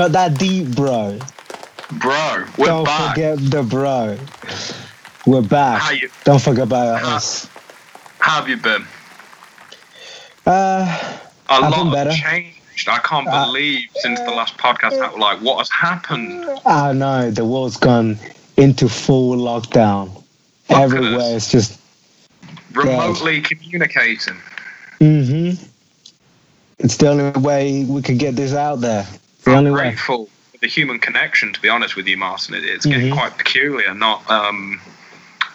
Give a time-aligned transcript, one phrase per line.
[0.00, 1.18] not that deep, bro.
[2.00, 2.44] bro.
[2.56, 3.10] We're Don't back.
[3.14, 4.16] forget the bro.
[5.26, 5.82] We're back.
[5.82, 7.48] How you- Don't forget about How- us.
[8.18, 8.86] How have you been?
[10.46, 12.12] Uh, A I've lot been has better.
[12.12, 12.88] changed.
[12.88, 16.46] I can't Uh, believe since the last podcast, how, like, what has happened?
[16.64, 18.18] I know the world's gone
[18.56, 20.14] into full lockdown.
[20.70, 21.78] Look Everywhere it's just.
[22.72, 24.36] Remotely communicating.
[24.98, 25.50] hmm
[26.78, 29.06] It's the only way we could get this out there.
[29.50, 29.70] The I'm way.
[29.70, 32.54] grateful for the human connection, to be honest with you, Martin.
[32.54, 33.16] It, it's getting Mhm.
[33.16, 33.94] quite peculiar.
[33.94, 34.80] Not, um,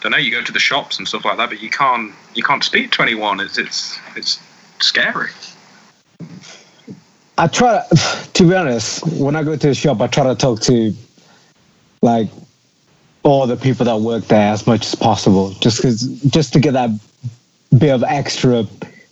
[0.02, 0.18] don't know.
[0.18, 2.92] You go to the shops and stuff like that, but you can't you can't speak
[2.92, 3.40] to anyone.
[3.40, 4.38] It's it's it's
[4.80, 5.30] scary.
[7.38, 10.34] I try to, to be honest, when I go to the shop, I try to
[10.34, 10.94] talk to
[12.02, 12.28] like
[13.22, 16.72] all the people that work there as much as possible, just because, just to get
[16.74, 16.90] that
[17.76, 18.64] bit of extra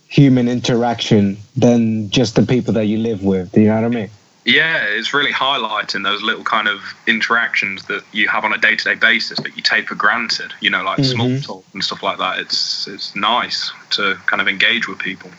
[0.07, 3.51] human interaction than just the people that you live with.
[3.51, 4.09] Do you know what I mean?
[4.45, 8.75] Yeah, it's really highlighting those little kind of interactions that you have on a day
[8.75, 10.53] to day basis that you take for granted.
[10.61, 11.43] You know, like small Mhm.
[11.43, 12.37] talk and stuff like that.
[12.37, 15.31] It's it's nice to kind of engage with people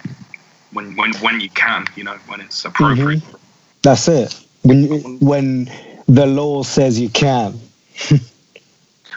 [0.73, 1.87] when when when you can.
[1.95, 3.23] You know, when it's appropriate.
[3.83, 4.35] That's it.
[4.63, 4.89] When
[5.21, 5.71] when
[6.09, 7.61] the law says you can.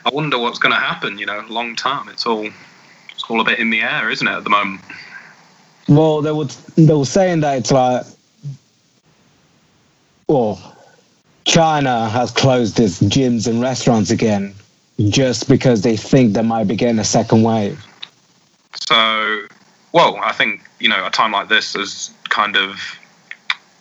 [0.05, 1.17] I wonder what's going to happen.
[1.17, 2.09] You know, long term.
[2.09, 2.45] It's all
[3.09, 4.81] it's all a bit in the air, isn't it, at the moment?
[5.87, 8.05] Well, they was they were saying that it's like,
[10.29, 10.75] well,
[11.45, 14.53] China has closed its gyms and restaurants again,
[15.09, 17.83] just because they think they might be getting a second wave.
[18.87, 19.41] So,
[19.91, 22.79] well, I think you know a time like this is kind of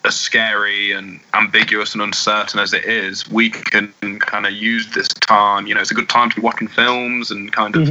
[0.04, 3.28] as scary and ambiguous and uncertain as it is.
[3.30, 5.66] We can kind of use this time.
[5.66, 7.88] You know, it's a good time to be watching films and kind of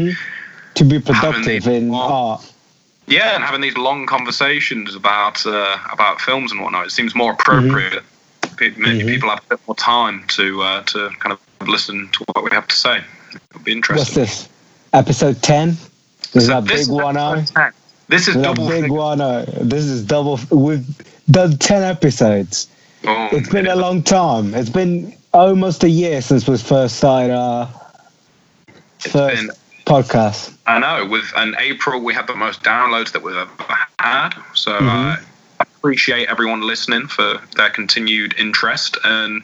[0.76, 2.52] To be productive in art.
[3.06, 6.88] yeah, and having these long conversations about uh, about films and whatnot.
[6.88, 7.94] It seems more appropriate.
[7.94, 8.17] Pe-
[8.60, 9.08] Maybe Mhm.
[9.08, 12.50] people have a bit more time to uh, to kind of listen to what we
[12.52, 13.04] have to say.
[13.52, 14.00] It'll be interesting.
[14.02, 14.50] What's this?
[14.94, 15.78] Episode ten.
[16.34, 17.18] This is So a this big one.
[17.18, 17.44] oh.
[17.56, 17.72] 10.
[18.10, 18.68] This is This a double.
[18.68, 19.22] big one.
[19.22, 19.46] oh.
[19.62, 20.40] This is double.
[20.50, 20.86] We've
[21.30, 22.68] done ten episodes.
[23.06, 24.56] Oh, It's been it a long time.
[24.56, 27.70] It's been almost a year since we first started our
[29.00, 29.52] It's first been
[29.86, 30.52] podcast.
[30.66, 31.06] I know.
[31.06, 33.50] With an April, we had the most downloads that we've ever
[34.00, 34.30] had.
[34.56, 34.90] So Mhm.
[34.90, 35.18] I
[35.88, 38.98] appreciate everyone listening for their continued interest.
[39.06, 39.42] And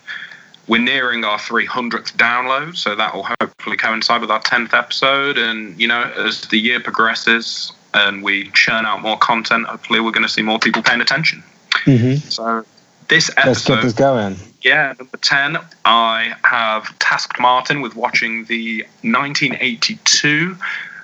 [0.68, 5.38] we're nearing our 300th download, so that will hopefully coincide with our 10th episode.
[5.38, 10.12] And you know, as the year progresses and we churn out more content, hopefully we're
[10.12, 11.42] going to see more people paying attention.
[11.86, 12.66] hmm So
[13.08, 14.36] this Let's get episode this going.
[14.64, 20.58] yeah, number 10, I have tasked Martin with watching the 1982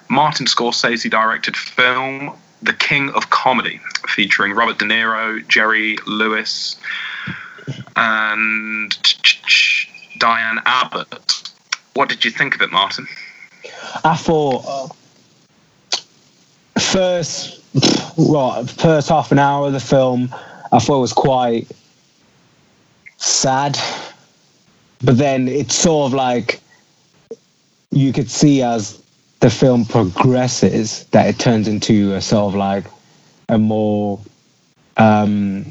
[0.09, 6.79] Martin Scorsese directed film, The King of Comedy, featuring Robert De Niro, Jerry Lewis,
[7.95, 8.91] and
[10.19, 11.51] Diahnne Abbott.
[11.93, 13.07] What did you think of it, Martin?
[14.03, 15.99] I thought uh,
[16.79, 17.61] first,
[18.17, 20.33] well, first half an hour of the film,
[20.71, 21.67] I thought it was quite
[23.17, 23.77] sad,
[25.03, 26.61] but then it's sort of like
[27.91, 29.01] you could see as
[29.39, 32.85] the film progresses that it turns into a sort of like
[33.47, 34.19] a more
[34.97, 35.65] um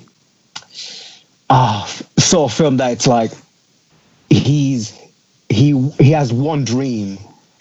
[1.51, 1.85] ah
[2.19, 3.31] sort of film that it's like
[4.31, 4.99] he's
[5.49, 7.19] he he has one dream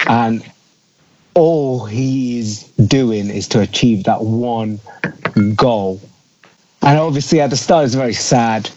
[0.08, 0.44] and
[1.34, 4.80] all he's doing is to achieve that one
[5.56, 6.02] goal.
[6.82, 8.70] And obviously at the start it's very sad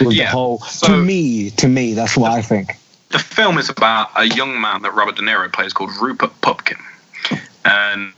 [0.00, 2.76] with Yeah, the whole so- to me to me that's what i think
[3.10, 6.78] The film is about a young man that Robert De Niro plays called Rupert Pupkin.
[7.64, 8.12] And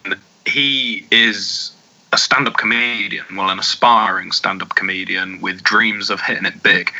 [0.46, 1.72] he is
[2.12, 6.62] a stand up comedian, well, an aspiring stand up comedian with dreams of hitting it
[6.62, 6.92] big.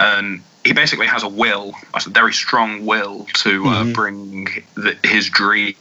[0.00, 3.92] And he basically has a will, a very strong will to uh, Mhm.
[3.92, 5.74] bring the, his dream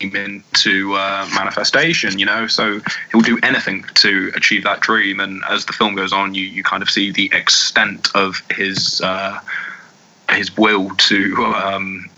[0.00, 2.46] into uh, manifestation, you know.
[2.46, 2.80] So
[3.10, 5.20] he'll do anything to achieve that dream.
[5.20, 9.00] And as the film goes on, you, you kind of see the extent of his.
[9.00, 9.40] Uh,
[10.30, 12.08] his will to um,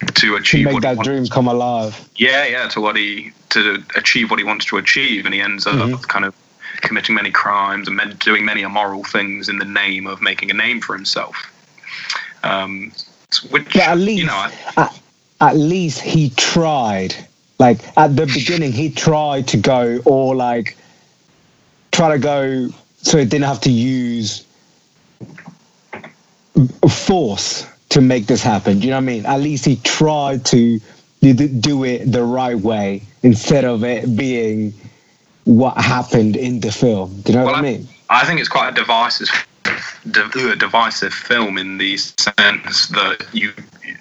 [0.00, 3.82] to to achieve make what that dream come alive Yeah, yeah, to what he to
[3.96, 6.02] achieve what he wants to achieve, and he ends up Mhm.
[6.08, 6.34] kind of
[6.82, 10.80] committing many crimes and doing many immoral things in the name of making a name
[10.80, 11.36] for himself.
[12.44, 12.92] Um,
[13.50, 14.52] which But at least, you know, I-
[14.82, 14.98] at,
[15.40, 17.14] at least he tried.
[17.58, 20.76] Like at the beginning, he tried to go or like
[21.92, 22.70] try to go
[23.02, 24.44] so he didn't have to use
[26.88, 28.78] force to make this happen.
[28.78, 29.26] Do you know what I mean?
[29.26, 30.80] At least he tried to
[31.20, 34.72] do- it the right way instead of it being
[35.44, 37.20] what happened in the film.
[37.22, 37.88] Do you know Well, what I mean?
[38.08, 39.28] I think it's quite a divisive,
[39.66, 43.52] a divisive film in the sense that you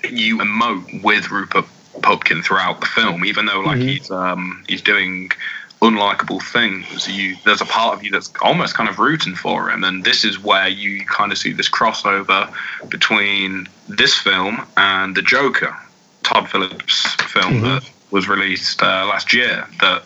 [0.09, 1.65] you emote with Rupert
[2.01, 3.87] Pupkin throughout the film, even though like mm-hmm.
[3.87, 5.31] he's um, he's doing
[5.81, 7.07] unlikable things.
[7.07, 10.23] You there's a part of you that's almost kind of rooting for him, and this
[10.23, 12.51] is where you kind of see this crossover
[12.89, 15.75] between this film and the Joker,
[16.23, 17.63] Todd Phillips film mm-hmm.
[17.63, 19.67] that was released uh, last year.
[19.81, 20.03] That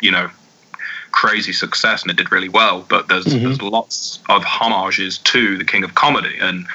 [0.00, 0.30] you know
[1.12, 2.84] crazy success and it did really well.
[2.88, 3.44] But there's mm-hmm.
[3.44, 6.66] there's lots of homages to the King of Comedy, and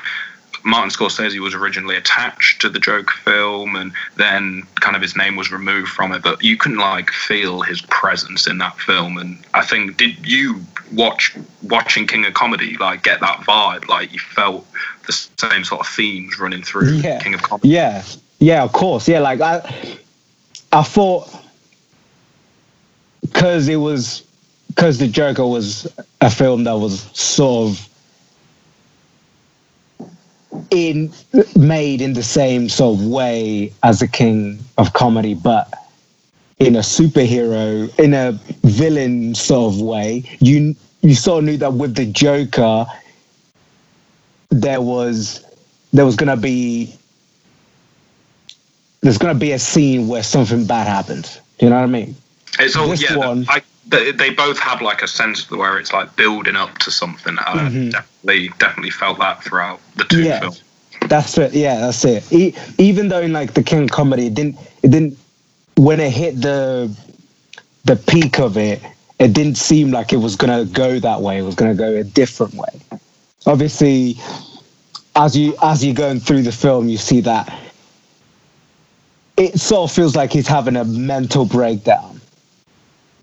[0.64, 5.36] Martin Scorsese was originally attached to the Joker film, and then kind of his name
[5.36, 6.22] was removed from it.
[6.22, 10.62] But you can like feel his presence in that film, and I think did you
[10.94, 13.88] watch watching King of Comedy like get that vibe?
[13.88, 14.68] Like you felt
[15.08, 17.22] the same sort of themes running through yeah.
[17.22, 17.70] King of Comedy.
[17.70, 18.04] Yeah,
[18.40, 19.08] yeah, of course.
[19.08, 19.98] Yeah, like I,
[20.72, 21.30] I thought
[23.22, 24.24] because it was
[24.68, 25.92] because the Joker was
[26.22, 27.90] a film that was sort of
[30.70, 31.12] in
[31.56, 35.74] made in the same sort of way as the King of Comedy, but
[36.60, 38.34] in a superhero, in a
[38.64, 40.24] villain sort of way.
[40.40, 42.86] You you sort of knew that with the Joker,
[44.50, 45.44] there was
[45.94, 46.96] there was gonna be
[49.02, 51.40] there's gonna be a scene where something bad happens.
[51.58, 52.16] Do you know what I mean?
[52.60, 53.16] It's all this yeah.
[53.16, 56.92] One, I, they, they both have like a sense where it's like building up to
[56.92, 57.38] something.
[57.38, 57.90] I mm-hmm.
[57.90, 60.64] definitely definitely felt that throughout the two yeah, films.
[61.08, 61.54] That's it.
[61.54, 62.32] Yeah, that's it.
[62.80, 65.18] even though in like the King comedy, it didn't it didn't
[65.76, 66.96] when it hit the
[67.84, 68.82] the peak of it,
[69.20, 71.38] it didn't seem like it was gonna go that way.
[71.38, 72.82] It was gonna go a different way.
[73.46, 74.16] Obviously,
[75.18, 77.54] as you as you're going through the film, you see that
[79.36, 82.21] it sort of feels like he's having a mental breakdown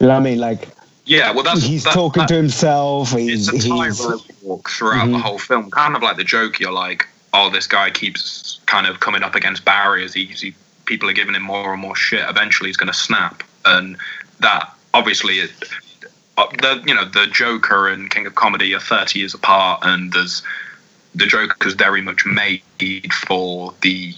[0.00, 0.38] you know what I mean?
[0.38, 0.68] Like,
[1.04, 3.12] yeah, well, that's he's that, talking that, to himself.
[3.12, 5.12] He's, it's a tightrope walk throughout mm-hmm.
[5.12, 6.60] the whole film, kind of like the joke.
[6.60, 10.12] You're like, oh, this guy keeps kind of coming up against barriers.
[10.12, 10.54] He, he
[10.84, 12.28] people are giving him more and more shit.
[12.28, 13.96] Eventually, he's going to snap, and
[14.40, 15.50] that obviously it.
[16.36, 20.12] Uh, the you know the Joker and King of Comedy are 30 years apart, and
[20.12, 20.42] there's
[21.14, 22.62] the Joker's very much made
[23.26, 24.14] for the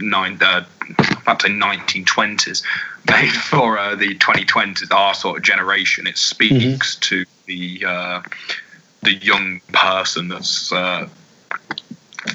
[0.00, 0.64] nine, uh,
[1.26, 2.89] I'd say 1920s, made
[3.50, 6.06] for uh, the 2020s, our sort of generation.
[6.06, 7.00] It speaks mm-hmm.
[7.00, 8.22] to the uh,
[9.02, 11.08] the young person that's uh,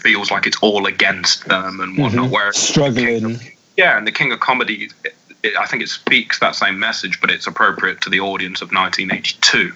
[0.01, 2.25] feels like it's all against them and whatnot.
[2.25, 2.33] Mm-hmm.
[2.33, 3.43] Where struggling, of,
[3.77, 4.89] yeah, and the King of Comedy.
[5.03, 8.61] It, it, I think it speaks that same message, but it's appropriate to the audience
[8.61, 9.73] of 1982.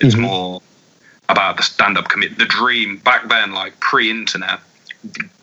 [0.00, 0.22] It's mm-hmm.
[0.22, 0.62] more
[1.28, 4.60] about the stand-up comedy, the dream back then, like pre-internet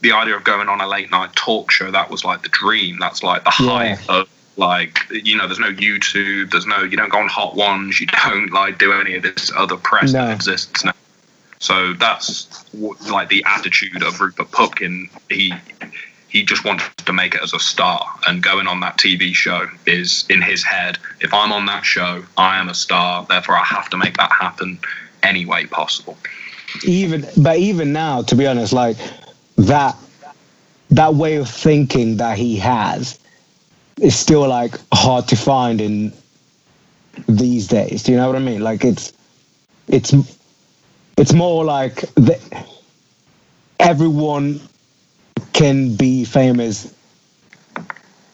[0.01, 2.97] the idea of going on a late night talk show that was like the dream
[2.99, 4.15] that's like the height yeah.
[4.15, 7.99] of like you know there's no youtube there's no you don't go on hot ones
[7.99, 10.25] you don't like do any of this other press no.
[10.25, 10.93] that exists now.
[11.59, 12.65] So that's
[13.09, 15.09] like the attitude of rupert pupkin.
[15.29, 15.53] He
[16.27, 19.67] he just wants to make it as a star and going on that tv show
[19.85, 20.97] is in his head.
[21.21, 24.31] If i'm on that show i am a star therefore i have to make that
[24.31, 24.77] happen
[25.23, 26.17] any way possible.
[26.83, 28.97] Even but even now to be honest like
[29.57, 29.95] that
[30.89, 33.17] that way of thinking that he has
[34.01, 36.13] is still like hard to find in
[37.27, 38.03] these days.
[38.03, 38.61] Do you know what I mean?
[38.61, 39.13] Like it's
[39.87, 40.13] it's
[41.17, 42.39] it's more like the,
[43.79, 44.59] everyone
[45.53, 46.93] can be famous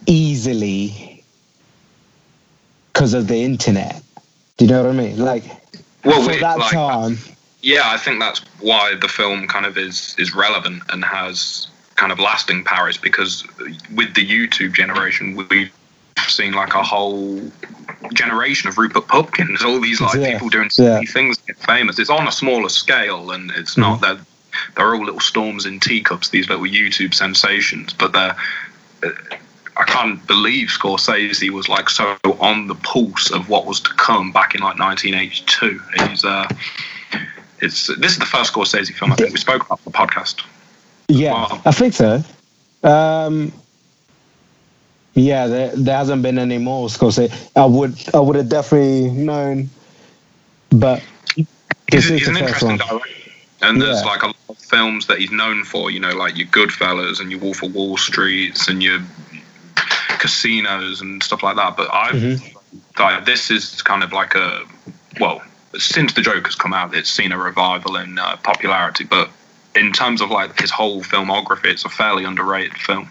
[0.06, 1.24] easily
[2.94, 4.02] because of the internet.
[4.58, 5.20] Do you know what I mean?
[5.20, 5.44] Like
[6.06, 7.18] well, for that like, time
[7.62, 11.68] yeah, I think that's why the film kind of is is relevant and has
[12.00, 13.44] kind of lasting powers because
[13.94, 15.72] with the YouTube generation, we've
[16.28, 17.42] seen like a whole
[18.14, 20.34] generation of Rupert Pupkins, all these like yeah.
[20.34, 21.02] people doing yeah.
[21.02, 22.00] things get famous.
[22.00, 23.82] It's on a smaller scale, and it's mm-hmm.
[23.82, 24.20] not that
[24.76, 26.30] they're all little storms in teacups.
[26.30, 28.36] These little YouTube sensations, but they're.
[29.78, 34.34] I can't believe Scorsese was like so on the pulse of what was to come
[34.34, 35.80] back in like 1982.
[36.06, 36.50] He's uh,
[37.60, 40.44] it's this is the first Scorsese film I think we spoke about on the podcast.
[41.10, 41.62] Yeah, wow.
[41.66, 42.24] I think so.
[42.84, 43.52] Um,
[45.16, 47.50] yeah, there, there hasn't been any more Scorsese.
[47.56, 49.70] I would I would have definitely known,
[50.70, 51.04] but
[51.36, 51.48] this
[52.06, 52.78] he's, is he's an interesting one.
[52.78, 53.10] director.
[53.62, 54.08] And there's yeah.
[54.08, 57.30] like a lot of films that he's known for, you know, like your Goodfellas and
[57.30, 59.00] your Wolf of Wall Streets and your
[60.20, 61.76] casinos and stuff like that.
[61.76, 63.02] But I've mm-hmm.
[63.02, 64.64] like, this is kind of like a
[65.20, 65.42] well,
[65.78, 69.04] since the Joker's come out, it's seen a revival in uh, popularity.
[69.04, 69.30] But
[69.76, 73.10] in terms of like his whole filmography, it's a fairly underrated film.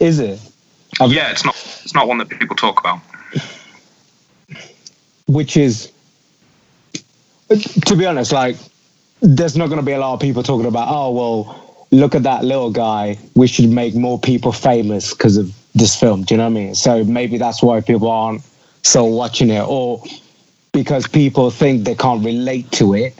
[0.00, 0.40] Is it?
[1.00, 1.54] I've yeah, it's not.
[1.84, 3.00] It's not one that people talk about.
[5.26, 5.90] Which is,
[7.86, 8.56] to be honest, like
[9.20, 12.24] there's not going to be a lot of people talking about, oh well, look at
[12.24, 13.18] that little guy.
[13.34, 16.24] We should make more people famous because of this film.
[16.24, 16.74] Do you know what I mean?
[16.74, 18.42] So maybe that's why people aren't
[18.82, 20.02] so watching it, or
[20.72, 23.14] because people think they can't relate to it.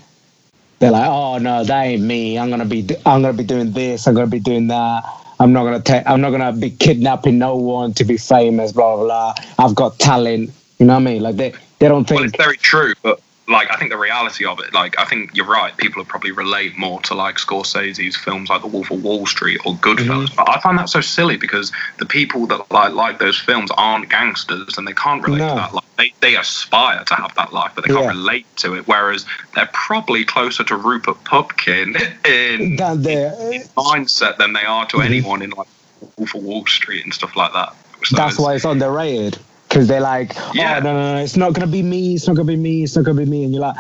[0.82, 2.36] They're like, oh no, that ain't me.
[2.36, 4.08] I'm gonna be, I'm gonna be doing this.
[4.08, 5.04] I'm gonna be doing that.
[5.38, 6.02] I'm not gonna take.
[6.08, 8.72] I'm not gonna be kidnapping no one to be famous.
[8.72, 9.04] Blah blah.
[9.04, 9.34] blah.
[9.64, 10.50] I've got talent.
[10.80, 11.22] You know what I mean?
[11.22, 12.18] Like they, they don't think.
[12.18, 13.20] Well, it's very true, but
[13.52, 15.76] like I think the reality of it, like I think you're right.
[15.76, 19.60] People would probably relate more to like Scorsese's films like The Wolf of Wall Street
[19.64, 20.26] or Goodfellas.
[20.28, 20.36] Mm-hmm.
[20.36, 24.08] But I find that so silly because the people that like like those films aren't
[24.08, 25.48] gangsters and they can't relate No.
[25.50, 25.74] to that.
[25.74, 28.08] Like they, they aspire to have that life, but they can't Yeah.
[28.10, 28.88] relate to it.
[28.88, 31.94] Whereas they're probably closer to Rupert Pupkin
[32.24, 33.30] in that they're,
[33.76, 35.04] mindset than they are to Mhm.
[35.04, 35.68] anyone in like
[36.16, 37.74] Wolf of Wall Street and stuff like that.
[38.04, 39.38] So that's why it's underrated
[39.72, 40.76] because they're like, Yeah.
[40.76, 42.14] oh no, no, no, it's not gonna be me.
[42.14, 42.82] It's not gonna be me.
[42.82, 43.44] It's not gonna be me.
[43.44, 43.76] And you're like,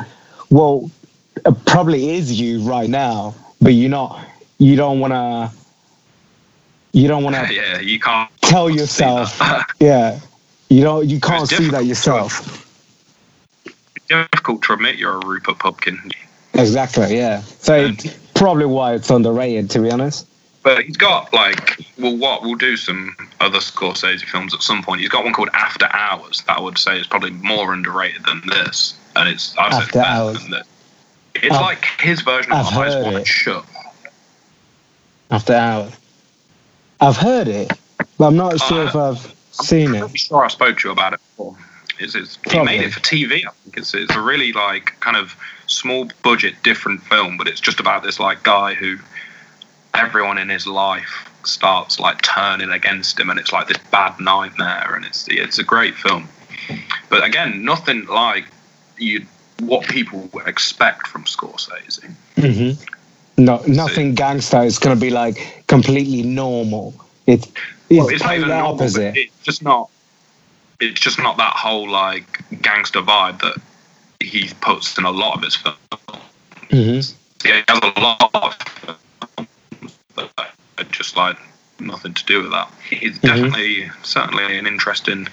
[0.48, 0.90] well,
[1.44, 4.24] uh, it probably is you right now, but you're not.
[4.56, 5.52] You don't wanna.
[6.92, 9.38] You don't wanna yeah, you can't tell yourself.
[9.80, 10.18] Yeah,
[10.70, 11.10] you don't.
[11.10, 12.66] You can't see that to- yourself.
[13.66, 16.10] It's difficult to admit you're a Rupert Pupkin.
[16.54, 17.16] Exactly.
[17.18, 17.42] Yeah.
[17.42, 20.26] So it's probably why it's underrated, to be honest.
[20.62, 25.00] But he's got like, well, what we'll do some other Scorsese films at some point.
[25.00, 28.42] He's got one called After Hours that I would say is probably more underrated than
[28.46, 30.38] this, and it's I'd After Hours.
[31.34, 33.26] It's I've- like his version of I've Eyes Wide it.
[33.26, 33.64] Shut.
[35.30, 35.92] After hours,
[37.00, 37.72] I've heard it,
[38.18, 40.00] but I'm not sure Uh, if I've seen I'm it.
[40.00, 41.56] pretty sure I spoke to you about it before.
[41.98, 43.46] It's, it's, he made it for TV.
[43.46, 45.34] I think it's, it's a really like kind of
[45.66, 48.98] small budget, different film, but it's just about this like guy who
[49.94, 54.94] everyone in his life starts like turning against him, and it's like this bad nightmare,
[54.94, 56.28] and it's it's a great film.
[57.08, 58.46] But again, nothing like
[58.98, 59.26] you
[59.60, 62.04] what people expect from Scorsese.
[62.36, 62.70] hmm
[63.42, 66.94] No, nothing gangster is gonna be like completely normal.
[67.26, 69.16] It's it's, Well, it's not even the normal, opposite.
[69.16, 69.88] it's just not.
[70.80, 73.56] It's just not that whole like gangster vibe that
[74.20, 75.78] he puts in a lot of his films.
[76.70, 77.00] hmm
[77.46, 78.98] He has a lot of
[80.82, 81.36] are just like
[81.80, 82.70] nothing to do with that.
[82.88, 83.22] He's Mhm.
[83.22, 85.28] definitely, certainly an interesting,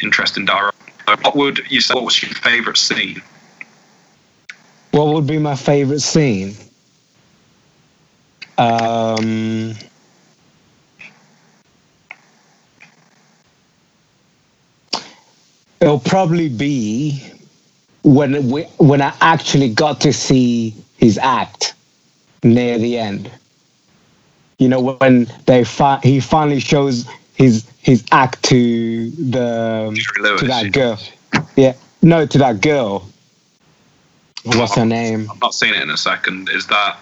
[0.00, 0.76] interesting director.
[1.22, 1.94] What would you say?
[1.94, 3.22] What was your favourite scene?
[4.90, 6.56] What would be my favorite scene?
[8.58, 9.74] Um,
[15.80, 17.22] it'll probably be
[18.02, 21.74] when we, when I actually got to see his act
[22.42, 23.30] near the end.
[24.58, 30.40] You know when they fi- he finally shows his his act to the Lewis.
[30.40, 30.98] to that girl.
[31.56, 33.06] Yeah, no, to that girl.
[34.44, 34.84] What's her Oh.
[34.84, 35.28] name?
[35.30, 36.48] I've not seen it in a second.
[36.48, 36.96] Is that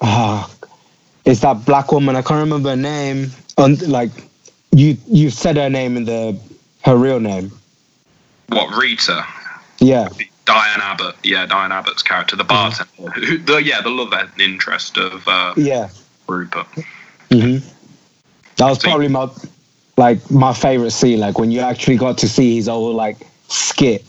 [0.00, 0.48] Ah,
[1.26, 2.16] it's that black woman.
[2.16, 3.30] I can't remember her name.
[3.58, 4.10] Un like
[4.72, 6.38] you, you said her name in the
[6.84, 7.52] her real name.
[8.48, 9.24] what Rita?
[9.78, 10.08] Yeah,
[10.46, 11.16] Diahnne Abbott.
[11.22, 12.90] Yeah, Diahnne Abbott's character, the bartender.
[13.12, 15.88] Who, the, yeah, the love interest of uh, yeah.
[16.30, 16.66] Rupert.
[17.30, 17.58] hmm
[18.56, 19.28] That was probably my
[19.96, 21.20] like my favorite scene.
[21.20, 23.16] Like when you actually got to see his whole like
[23.48, 24.04] skit.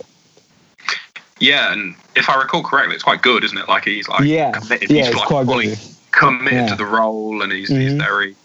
[1.40, 3.68] Yeah, and if I recall correctly, it's quite good, isn't it?
[3.68, 4.92] Like he's like yeah, committed.
[4.92, 5.80] yeah, he's like quite good.
[6.12, 6.68] committed Yeah.
[6.68, 7.98] to the role, and he's, he's Mhm.
[7.98, 8.36] very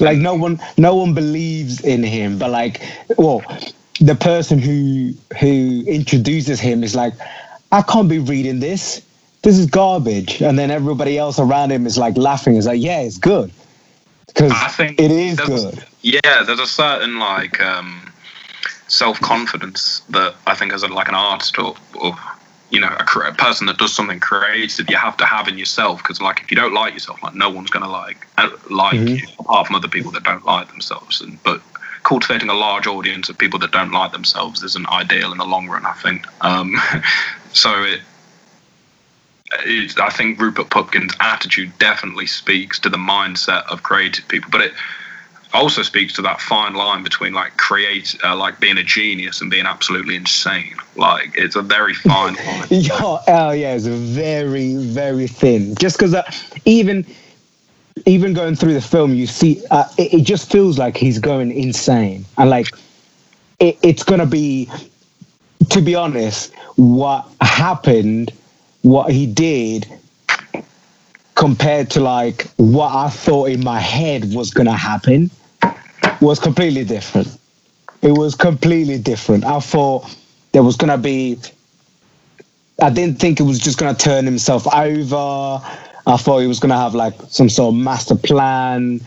[0.00, 2.80] like no one no one believes in him but like
[3.18, 3.42] well
[4.00, 7.12] the person who who introduces him is like
[7.70, 9.02] i can't be reading this
[9.42, 13.00] this is garbage and then everybody else around him is like laughing it's like yeah
[13.00, 13.50] it's good
[14.26, 18.12] because I think it is good Yeah, there's a certain like um,
[18.88, 22.16] self confidence that I think as a, like an artist or, or
[22.70, 25.98] you know a, a person that does something creative, you have to have in yourself
[25.98, 29.20] because like if you don't like yourself, like no one's gonna like uh, like Mhm.
[29.20, 31.20] you apart from other people that don't like themselves.
[31.20, 31.60] And but
[32.02, 35.68] cultivating a large audience of people that don't like themselves isn't ideal in the long
[35.68, 35.84] run.
[35.84, 36.26] I think.
[36.42, 36.76] Um,
[37.52, 38.00] so it.
[39.52, 44.72] I think Rupert Pupkin's attitude definitely speaks to the mindset of creative people, but it
[45.52, 49.50] also speaks to that fine line between like create, uh, like being a genius and
[49.50, 50.76] being absolutely insane.
[50.96, 52.66] Like it's a very fine line.
[52.70, 56.30] Yo, oh yeah it's very very thin just because uh,
[56.64, 57.04] even
[58.06, 61.50] even going through the film you see uh, it, it just feels like he's going
[61.50, 62.68] insane and like
[63.58, 64.70] it, it's gonna be
[65.68, 68.32] to be honest what happened
[68.82, 69.86] what he did
[71.34, 75.30] compared to like what i thought in my head was gonna happen
[76.20, 77.28] was completely different
[78.02, 80.04] it was completely different i thought
[80.52, 81.38] there was gonna be
[82.82, 85.60] I didn't think it was just gonna turn himself over.
[86.06, 89.00] I thought he was gonna have like some sort of master plan,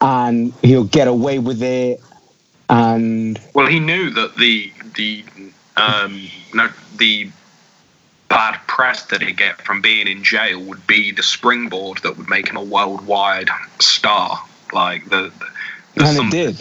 [0.00, 2.00] and he'll get away with it.
[2.70, 5.24] And Well, he knew that the the
[5.76, 7.30] um, no the
[8.38, 12.28] bad press that he'd get from being in jail would be the springboard that would
[12.28, 13.48] make him a worldwide
[13.80, 14.40] star.
[14.72, 15.32] Like the,
[15.96, 16.56] the and some- it did.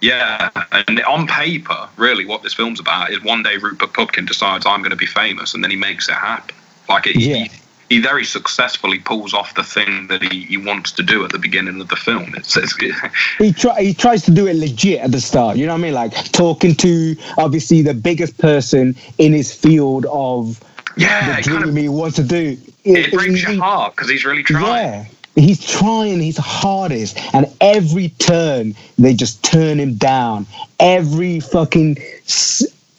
[0.00, 4.64] Yeah, and on paper, really, what this film's about is one day Rupert Pupkin decides
[4.64, 6.54] I'm going to be famous, and then he makes it happen.
[6.88, 7.34] Like it, Yeah.
[7.44, 7.50] he,
[7.96, 11.38] he very successfully pulls off the thing that he, he wants to do at the
[11.40, 12.32] beginning of the film.
[12.36, 12.74] It's, it's
[13.38, 15.56] he try he tries to do it legit at the start.
[15.56, 15.94] You know what I mean?
[15.94, 20.60] Like talking to obviously the biggest person in his field of
[20.96, 22.56] yeah, the it kind dream of wants to do.
[22.84, 24.64] it breaks he- your heart because he's really trying.
[24.64, 25.06] Yeah.
[25.36, 30.46] He's trying his hardest, and every turn they just turn him down.
[30.80, 31.98] Every fucking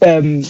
[0.07, 0.43] um,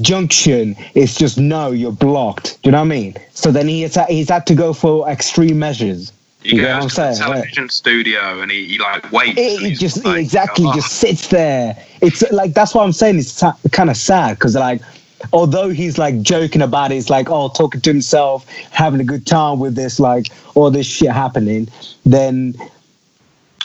[0.00, 2.60] junction, it's just no, you're blocked.
[2.62, 3.14] Do you know what I mean?
[3.34, 6.12] So then he has, he's had to go for extreme measures.
[6.44, 7.16] You goes what I'm to the saying?
[7.18, 7.34] Yeah.
[7.34, 9.34] television studio and he, he like waits.
[9.36, 11.76] It, just like, exactly "Oh." just sits there.
[12.00, 13.18] It's like that's what I'm saying.
[13.18, 14.80] It's kind of sad because like
[15.32, 19.26] although he's like joking about it, it's like oh talking to himself, having a good
[19.26, 21.68] time with this like all this shit happening.
[22.04, 22.54] Then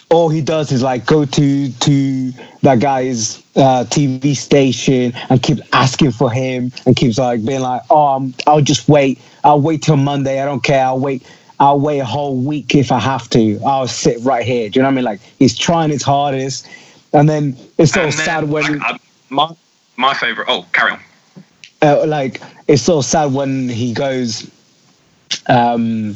[0.09, 5.59] all he does is like go to to that guy's uh, TV station and keep
[5.73, 9.19] asking for him and keeps like being like oh I'm, I'll just wait.
[9.43, 10.41] I'll wait till Monday.
[10.41, 10.85] I don't care.
[10.85, 11.23] I'll wait.
[11.59, 13.59] I'll wait a whole week if I have to.
[13.65, 14.69] I'll sit right here.
[14.69, 15.05] Do you know what I mean?
[15.05, 16.67] Like he's trying his hardest,
[17.13, 19.55] and then it's so sad when like, I- my
[19.97, 20.45] my favorite.
[20.47, 20.99] Oh, carry on.
[21.81, 24.49] Uh, like it's so sad when he goes.
[25.47, 26.15] Um,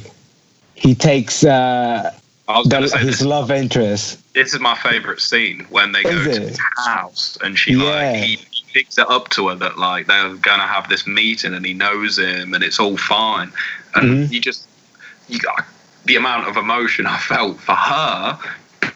[0.76, 2.12] he takes uh,
[2.48, 4.20] I was going the, his this, love interest.
[4.34, 6.50] this is my favorite scene when they go Is to it?
[6.50, 7.84] his house and she Yeah.
[7.84, 8.40] like he
[8.74, 12.18] picks it up to her that like they're gonna have this meeting and he knows
[12.18, 13.52] him and it's all fine
[13.96, 14.32] and Mhm.
[14.32, 14.68] you just
[15.30, 15.66] you got
[16.06, 18.40] the amount of emotion I felt for her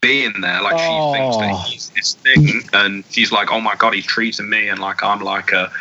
[0.01, 1.39] being there like she thinks Oh.
[1.41, 5.03] that he's this thing and she's like oh my god he's treating me and like
[5.03, 5.71] I'm like a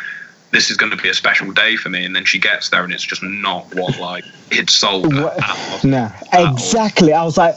[0.55, 2.83] this is going to be a special day for me and then she gets there
[2.85, 5.49] and it's just not what like it's sold her What- at
[5.83, 5.89] all.
[5.89, 7.11] Nah, exactly.
[7.11, 7.55] I was like,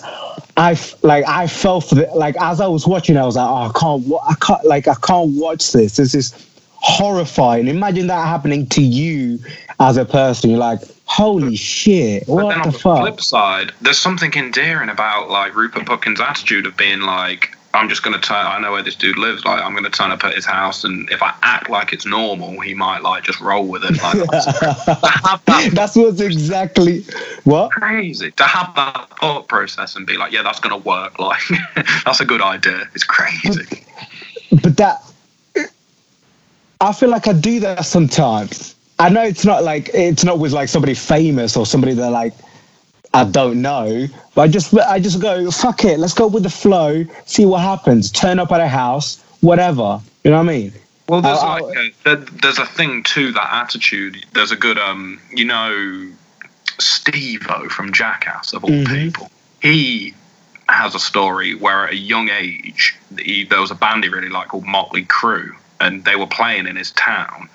[0.57, 3.69] I like I felt for the like as I was watching, I was like, oh,
[3.69, 5.97] I can't, I can't, like I can't watch this.
[5.97, 6.35] This is
[6.75, 7.69] horrifying.
[7.69, 9.39] Imagine that happening to you
[9.79, 10.51] as a person.
[10.51, 13.01] You're like, holy shit, But then the on the fuck?
[13.01, 18.03] flip side, there's something endearing about like Rupert Pupkin's attitude of being like, I'm just
[18.03, 18.47] gonna turn.
[18.47, 19.45] I know where this dude lives.
[19.45, 22.59] Like, I'm gonna turn up at his house, and if I act like it's normal,
[22.61, 24.03] he might like just roll with it.
[24.03, 27.05] Like, that's that That's what's exactly
[27.45, 27.71] what.
[27.71, 28.31] crazy.
[28.33, 31.19] To have that thought process and be like, yeah, that's gonna work.
[31.19, 31.43] Like,
[32.05, 32.89] that's a good idea.
[32.95, 33.85] It's crazy.
[34.63, 35.03] but that
[36.81, 38.75] I feel like I do that sometimes.
[38.99, 42.33] I know it's not like it's not with like somebody famous or somebody that like
[43.15, 46.51] I don't know, but I just I just go fuck it, let's go with the
[46.51, 48.11] flow, see what happens.
[48.13, 50.01] Turn up at a house, whatever.
[50.25, 50.73] You know what I mean?
[51.09, 54.25] Well, there's I- I- like a, there, there's a thing to that attitude.
[54.35, 56.07] There's a good um, you know,
[56.79, 58.87] Steve-O from Jackass of all Mhm.
[58.89, 59.31] people.
[59.63, 60.15] He
[60.69, 64.29] has a story where at a young age, he, there was a band he really
[64.29, 67.49] liked called Motley Crue, and they were playing in his town,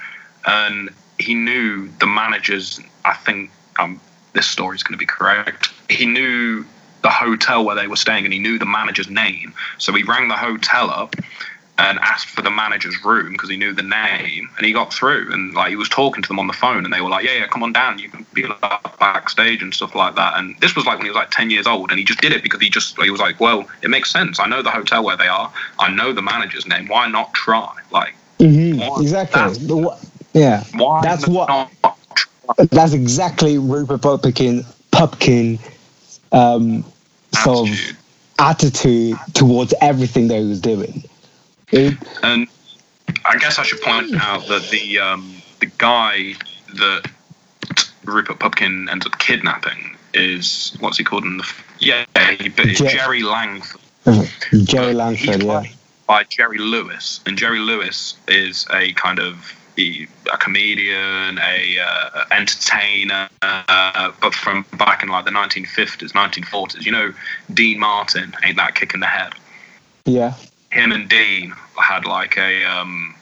[0.47, 0.89] and
[1.19, 2.79] he knew the managers.
[3.05, 3.99] I think um,
[4.33, 5.69] this story's going to be correct.
[5.89, 6.65] He knew
[7.01, 9.53] the hotel where they were staying, and he knew the manager's name.
[9.77, 11.15] So he rang the hotel up
[11.79, 15.33] and asked for the manager's room because he knew the name and he got through
[15.33, 17.33] and like he was talking to them on the phone and they were like yeah
[17.33, 20.75] yeah come on down you can be like, backstage and stuff like that and this
[20.75, 22.61] was like when he was like 10 years old and he just did it because
[22.61, 25.27] he just he was like well it makes sense i know the hotel where they
[25.27, 29.01] are i know the manager's name why not try like mm-hmm.
[29.01, 29.41] Exactly.
[29.41, 29.97] that's- The wha-
[30.33, 31.71] Yeah, why That's what- not
[32.71, 35.59] that's exactly Rupert Pupkin Pupkin
[36.31, 36.83] um,
[37.33, 37.97] sort of attitude?
[38.39, 41.03] attitude towards everything that he was doing.
[41.71, 42.47] It, And
[43.25, 46.33] I guess I should point out that the um, the guy
[46.75, 47.09] that
[48.05, 52.05] Rupert Pupkin ends up kidnapping is what's he called in the yeah
[52.37, 53.81] he, Jer- Jerry Langford
[54.51, 55.63] Jerry But Langford, yeah.
[56.07, 62.25] by Jerry Lewis and Jerry Lewis is a kind of he- a comedian a uh,
[62.31, 67.13] entertainer uh, but from back in like the 1950s 1940s you know
[67.53, 69.33] Dean Martin ain't that kick in the head
[70.05, 70.33] Yeah.
[70.71, 73.15] him and Dean had like a um,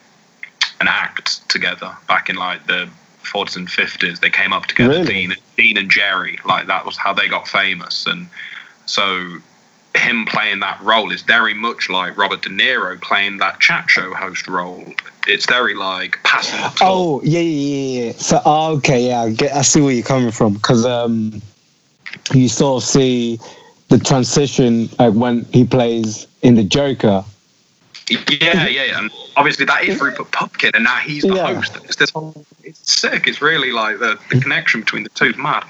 [0.81, 2.89] an act together back in like the
[3.23, 4.19] 40s and 50s.
[4.19, 5.05] They came up together, Really?
[5.05, 6.39] Dean, Dean and Jerry.
[6.45, 8.05] Like that was how they got famous.
[8.07, 8.27] And
[8.85, 9.37] so
[9.95, 14.13] him playing that role is very much like Robert De Niro playing that chat show
[14.13, 14.85] host role.
[15.27, 16.59] It's very like passive.
[16.59, 16.77] talk.
[16.81, 18.11] Oh yeah, yeah, yeah.
[18.13, 21.41] So oh, okay, yeah, I, get, I see where you're coming from because um,
[22.33, 23.39] you sort of see
[23.89, 27.23] the transition like when he plays in the Joker.
[28.09, 28.99] Yeah, yeah, yeah.
[28.99, 31.53] And obviously that is Rupert Pupkin, and now he's the Yeah.
[31.53, 31.77] host.
[31.83, 33.27] It's this whole, it's sick.
[33.27, 35.63] It's really like the, the connection between the two is mad.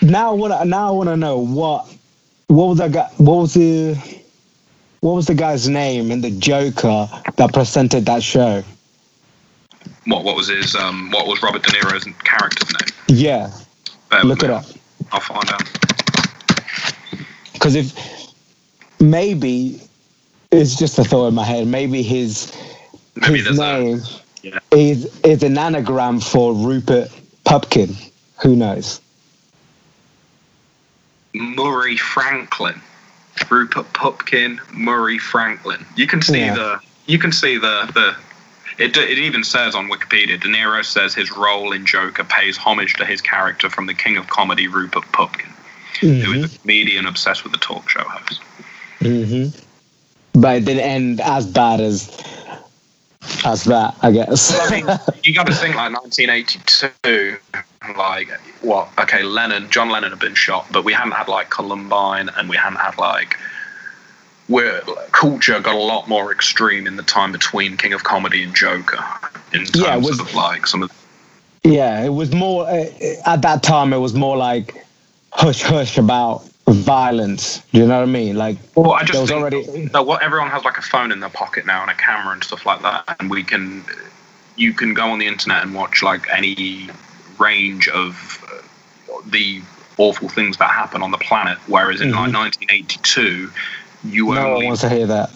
[0.00, 1.86] Now to now I want to know what
[2.54, 3.10] what was that guy?
[3.18, 3.94] What was the
[5.00, 8.62] what was the guy's name in the Joker that presented that show?
[10.06, 13.18] What what was his um what was Robert De Niro's character's name?
[13.18, 13.50] Yeah,
[14.10, 14.64] Bear look it up.
[15.12, 15.62] I'll find out.
[17.52, 17.92] Because if
[19.00, 19.80] maybe
[20.60, 21.66] it's just a thought in my head.
[21.66, 22.52] Maybe his
[23.16, 24.00] Maybe his there's a name
[24.42, 24.58] yeah.
[24.70, 27.10] is is an anagram for Rupert
[27.44, 27.96] Pupkin.
[28.42, 29.00] Who knows?
[31.34, 32.80] Murray Franklin,
[33.50, 35.84] Rupert Pupkin, Murray Franklin.
[35.96, 36.54] You can see Yeah.
[36.54, 38.16] the you can see the the.
[38.76, 42.94] It, it even says on Wikipedia, De Niro says his role in Joker pays homage
[42.94, 45.52] to his character from the king of comedy, Rupert Pupkin,
[46.00, 46.44] who Mm-hmm.
[46.44, 48.40] is a comedian obsessed with the talk show host.
[48.98, 49.60] Mm-hmm.
[50.40, 52.08] But it didn't end as bad as
[53.44, 54.58] as that, I guess.
[54.58, 54.86] I mean,
[55.24, 57.36] you got to think like 1982,
[57.96, 58.28] like
[58.62, 58.88] what?
[58.98, 62.56] Okay, Lennon, John Lennon had been shot, but we hadn't had like Columbine, and we
[62.56, 63.36] hadn't had like
[64.46, 64.80] where
[65.12, 69.02] culture got a lot more extreme in the time between King of Comedy and Joker
[69.52, 70.90] in terms Yeah, it was- of like some of
[71.66, 72.84] yeah, it was more uh,
[73.24, 73.94] at that time.
[73.94, 74.84] It was more like
[75.32, 77.62] hush hush about violence.
[77.72, 78.36] Do you know what I mean?
[78.36, 81.30] Like Well, I just think already that what everyone has like a phone in their
[81.30, 83.84] pocket now and a camera and stuff like that, and we can
[84.56, 86.88] you can go on the internet and watch like any
[87.38, 88.44] range of
[89.12, 89.60] uh, the
[89.98, 91.58] awful things that happen on the planet.
[91.66, 92.34] Whereas in like Mhm.
[92.34, 93.52] 1982,
[94.04, 95.30] you no one only wants to hear that.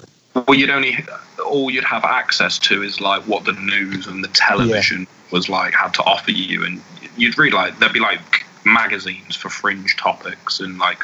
[0.46, 1.04] well you'd only
[1.44, 5.74] all you'd have access to is like what the news and the television was like
[5.74, 6.80] had to offer you, and
[7.16, 11.02] you'd read like there'd be like magazines for fringe topics and like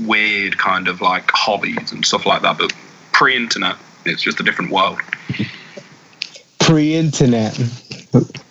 [0.00, 2.58] weird kind of like hobbies and stuff like that.
[2.58, 2.72] But
[3.12, 5.00] pre-internet, it's just a different world.
[6.60, 7.58] Pre-internet,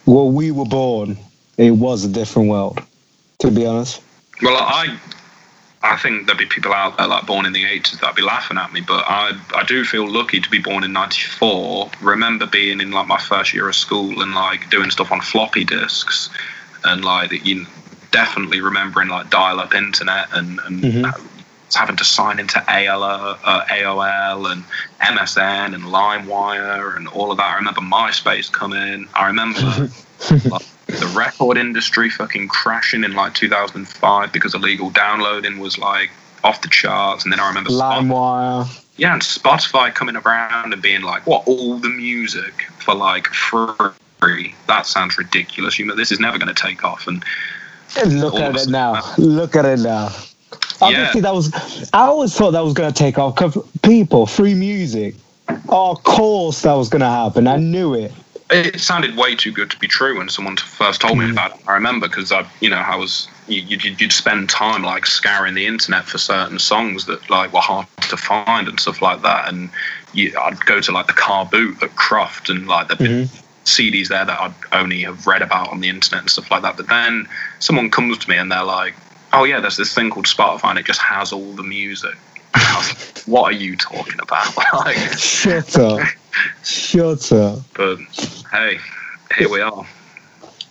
[0.06, 1.18] well, we were born.
[1.58, 2.82] It was a different world.
[3.40, 4.02] To be honest.
[4.42, 4.98] Well, I
[5.84, 8.58] I think there'd be people out there like born in the 80s that'd be laughing
[8.58, 11.92] at me, but I I do feel lucky to be born in 94.
[12.02, 15.66] Remember being in like my first year of school and like doing stuff on floppy
[15.66, 16.30] disks
[16.84, 17.66] and like you
[18.12, 21.30] definitely remembering like dial-up internet and, and Mhm.
[21.74, 24.64] having to sign into AL, uh, AOL and
[25.02, 27.48] MSN and LimeWire and all of that.
[27.50, 29.08] I remember MySpace coming.
[29.16, 29.60] I remember
[30.50, 36.12] like, the record industry fucking crashing in like 2005 because illegal downloading was like
[36.44, 37.24] off the charts.
[37.24, 38.84] And then I remember Spotify, LimeWire.
[38.98, 43.90] yeah, and Spotify coming around and being like, what, all the music for like free?
[44.68, 45.78] That sounds ridiculous.
[45.80, 47.08] You know, this is never going to take off.
[47.08, 47.24] And
[48.08, 48.96] Look at it now.
[48.96, 50.10] uh, Look at it now.
[50.10, 50.88] Yeah.
[50.88, 51.90] Obviously, that was.
[51.94, 55.16] I always thought that was going to take off because people, free music.
[55.70, 57.48] Oh, of course, that was going to happen.
[57.48, 58.12] I knew it.
[58.50, 61.62] it sounded way too good to be true when someone first told me about it.
[61.68, 65.54] I remember because I, you know, I was you, you'd, you'd spend time like scouring
[65.54, 69.50] the internet for certain songs that like were hard to find and stuff like that,
[69.50, 69.70] and
[70.14, 73.30] you, I'd go to like the car boot at Croft and like there'd been
[73.66, 76.78] CDs there that I'd only have read about on the internet and stuff like that.
[76.78, 77.28] But then
[77.60, 78.96] someone comes to me and they're like,
[79.32, 82.16] "Oh yeah, there's this thing called Spotify and it just has all the music."
[82.54, 84.56] And I was like, what are you talking about?
[84.74, 86.08] like, Shut up.
[86.64, 87.60] Shut up.
[87.74, 87.98] but
[88.52, 88.80] hey,
[89.38, 89.86] here we are.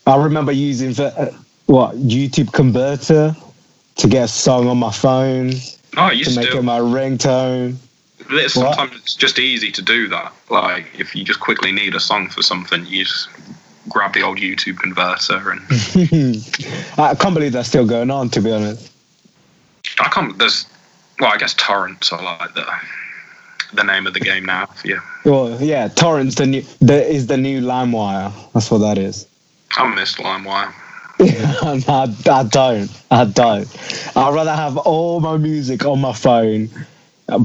[0.07, 1.33] I remember using the, uh,
[1.67, 3.37] what YouTube converter
[3.97, 5.53] to get a song on my phone
[5.97, 7.77] Oh, I to to make it my ringtone.
[8.49, 10.33] Sometimes it's just easy to do that.
[10.51, 13.29] Like if you just quickly need a song for something, you just
[13.89, 15.61] grab the old YouTube converter and
[16.99, 18.29] I can't believe that's still going on.
[18.31, 18.93] To be honest.
[19.99, 20.39] I can't.
[20.39, 20.67] There's
[21.21, 22.67] well, I guess torrents are like the
[23.73, 24.69] the name of the game now.
[24.85, 28.33] Yeah, Well, yeah, torrents the new the, is the new LimeWire.
[28.53, 29.27] That's what that is.
[29.77, 30.73] I missed LimeWire.
[31.21, 32.91] I, I don't.
[33.11, 34.17] I don't.
[34.17, 36.69] I'd rather have all my music on my phone,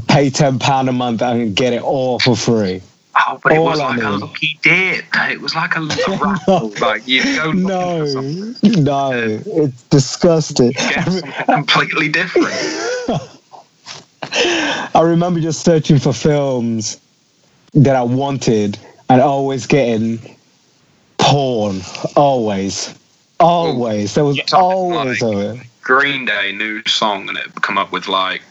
[0.08, 2.82] pay ten pound a month, and get it all for free.
[3.28, 5.06] Oh, but it All was I like a lucky dip.
[5.16, 6.72] It was like a, a raffle.
[6.80, 8.06] like you go No,
[8.64, 9.12] no,
[9.46, 10.74] it's disgusting.
[11.46, 12.54] completely different.
[14.94, 17.00] I remember just searching for films
[17.74, 18.78] that I wanted
[19.10, 20.20] and always getting
[21.18, 21.82] porn.
[22.16, 22.94] Always.
[23.40, 24.14] Always.
[24.16, 25.68] There was always like- it.
[25.82, 28.42] Green Day new song, and it would come up with like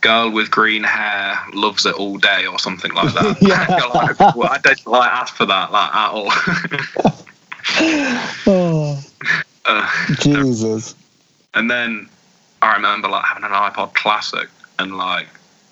[0.00, 3.36] girl with green hair loves it all day or something like that.
[3.42, 3.66] Yeah.
[3.94, 6.32] Like, well, I don't like ask for that like at all.
[8.46, 8.98] Oh,
[9.66, 10.94] uh, Jesus.
[11.54, 12.08] and then
[12.62, 15.26] I remember like having an iPod Classic and like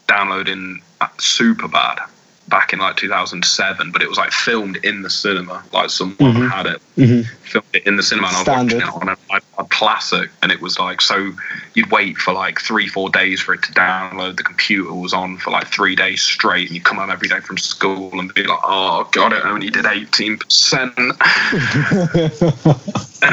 [0.07, 2.07] downloading Superbad
[2.49, 5.63] back in like 2007, but it was like filmed in the cinema.
[5.73, 6.51] Like someone Mhm.
[6.51, 9.17] had it hmm filmed it in the cinema and I was watching it on an
[9.31, 11.33] iPod Classic, and it was like so
[11.75, 14.37] you'd wait for like three, four days for it to download.
[14.37, 17.41] The computer was on for like three days straight, and you'd come home every day
[17.41, 21.13] from school and be like, "Oh God, it only did eighteen percent," and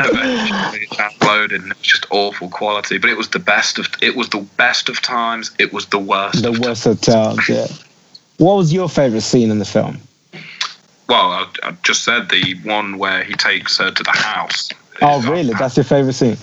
[0.05, 2.97] eventually it downloaded, and it was just awful quality.
[2.97, 5.51] But it was the best of it was the best of times.
[5.59, 6.41] It was the worst.
[6.43, 7.67] the of worst of times, yeah.
[8.43, 9.99] What was your favorite scene in the film?
[11.07, 14.67] Well, I, I just said the one where he takes her to the house.
[15.01, 15.53] Oh, Is- really?
[15.53, 16.35] That's your favorite scene?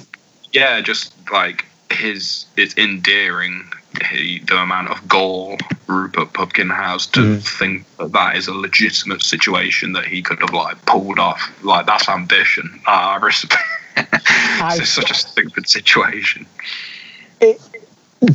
[0.55, 3.71] yeah, just like his, it's endearing.
[4.11, 5.59] He, the amount of gall
[5.89, 7.59] Rupert Pupkin has to Mhm.
[7.59, 11.53] think that that is a legitimate situation that he could have like pulled off.
[11.63, 12.81] Like that's ambition.
[12.87, 13.63] I respect.
[13.97, 16.47] it's such a stupid situation.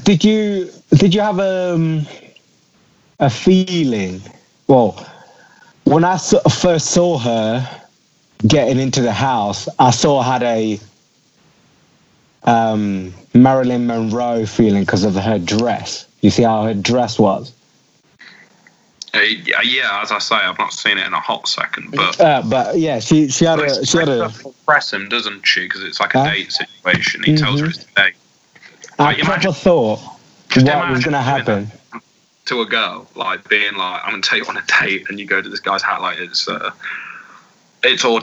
[0.04, 2.06] Did you did you have um,
[3.20, 4.22] a feeling?
[4.68, 5.06] Well,
[5.86, 7.70] when I first saw her
[8.48, 10.80] getting into the house, I saw I had a
[12.44, 16.08] um, Marilyn Monroe feeling because of her dress.
[16.22, 17.52] You see how her dress was.
[19.14, 19.20] Uh,
[19.64, 22.20] yeah, as I say, I've not seen it in a hot second, but.
[22.20, 24.30] Uh, but yeah, she she had a she had a.
[24.66, 25.62] press him, doesn't she?
[25.62, 26.32] Because it's like a Huh?
[26.32, 27.24] date situation.
[27.24, 28.14] He tells her it's a date.
[29.00, 31.72] I Like, imagine- thought what was gonna doing happen.
[32.46, 35.26] To a girl, like being like, "I'm gonna take you on a date," and you
[35.26, 36.72] go to this guy's hat, like it's, uh,
[37.84, 38.22] it's or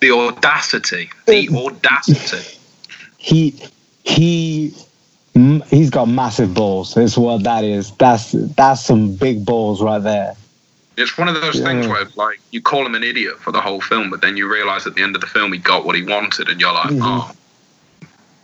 [0.00, 2.58] the audacity, the audacity.
[3.18, 3.54] he
[4.02, 4.74] he
[5.68, 6.96] he's got massive balls.
[6.96, 7.92] Is what that is.
[7.92, 10.34] That's that's some big balls right there.
[10.96, 13.80] It's one of those things where like you call him an idiot for the whole
[13.80, 16.02] film, but then you realise at the end of the film he got what he
[16.02, 17.00] wanted, and you're like, Mhm.
[17.02, 17.30] "Oh,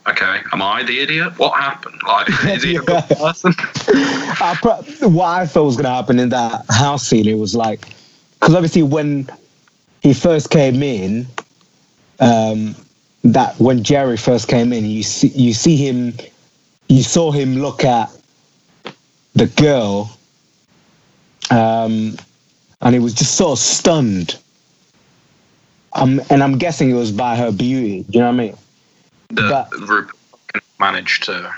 [0.09, 1.39] okay, am I the idiot?
[1.39, 2.01] What happened?
[2.07, 6.29] Like, is he a good person?" I pro- what I thought was gonna happen in
[6.31, 7.89] that house scene, it was like,
[8.41, 9.29] because obviously when
[10.03, 11.27] he first came in,
[12.21, 12.75] um,
[13.25, 16.15] that when Jerry first came in, you see you see him,
[16.89, 18.11] you saw him look at
[19.35, 20.17] the girl,
[21.51, 22.17] um,
[22.81, 24.39] and he was just sort of stunned.
[25.95, 28.03] Um, and I'm guessing it was by her beauty.
[28.03, 28.57] Do you know what I mean?
[29.31, 30.15] That But- Rupert
[30.79, 31.53] managed to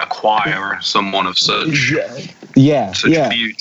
[0.00, 1.92] acquire someone of such
[2.54, 3.28] Yeah, such yeah.
[3.28, 3.56] beauty.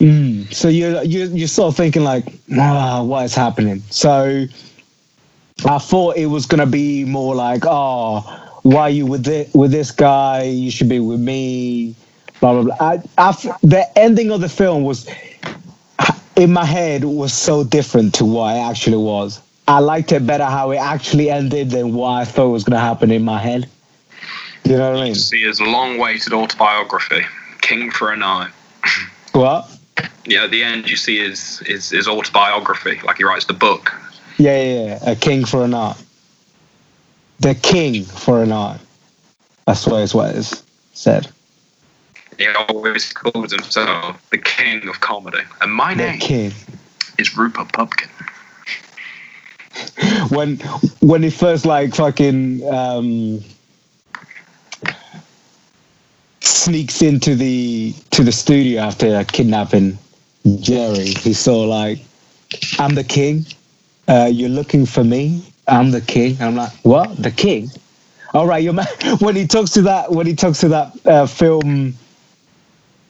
[0.00, 0.52] Mm.
[0.54, 2.24] So you're you're you're sort of thinking like,
[2.56, 3.82] ah, what is happening?
[3.90, 4.44] So
[5.66, 8.20] I thought it was gonna be more like, oh,
[8.62, 10.42] why are you with this, with this guy?
[10.42, 11.94] You should be with me.
[12.40, 13.02] Blah blah blah.
[13.18, 15.08] I, the ending of the film was
[16.36, 19.40] in my head was so different to what it actually was.
[19.68, 23.10] I liked it better how it actually ended than what I thought was gonna happen
[23.10, 23.68] in my head.
[24.64, 25.14] You know what I mean?
[25.14, 27.26] See his long-awaited autobiography,
[27.60, 28.50] King for a Night.
[29.32, 29.70] What?
[30.24, 33.94] Yeah, at the end you see his, his his autobiography, like he writes the book.
[34.38, 35.10] Yeah, yeah, yeah.
[35.10, 36.02] A king for a art.
[37.40, 38.80] The king for an art.
[39.66, 40.62] That's what is what is
[40.94, 41.28] said.
[42.38, 46.52] He always calls himself the king of comedy, and my The name king.
[47.18, 48.08] is Rupert Pupkin.
[50.30, 50.56] When
[51.00, 53.40] when he first like fucking um
[56.40, 59.98] sneaks into the to the studio after kidnapping
[60.60, 62.00] Jerry, he saw like
[62.78, 63.46] I'm the king.
[64.08, 65.42] Uh, you're looking for me.
[65.66, 66.36] I'm the king.
[66.40, 67.16] I'm like, what?
[67.22, 67.70] The king?
[68.34, 68.84] All right, you're ma-
[69.20, 71.94] when he talks to that when he talks to that uh, film.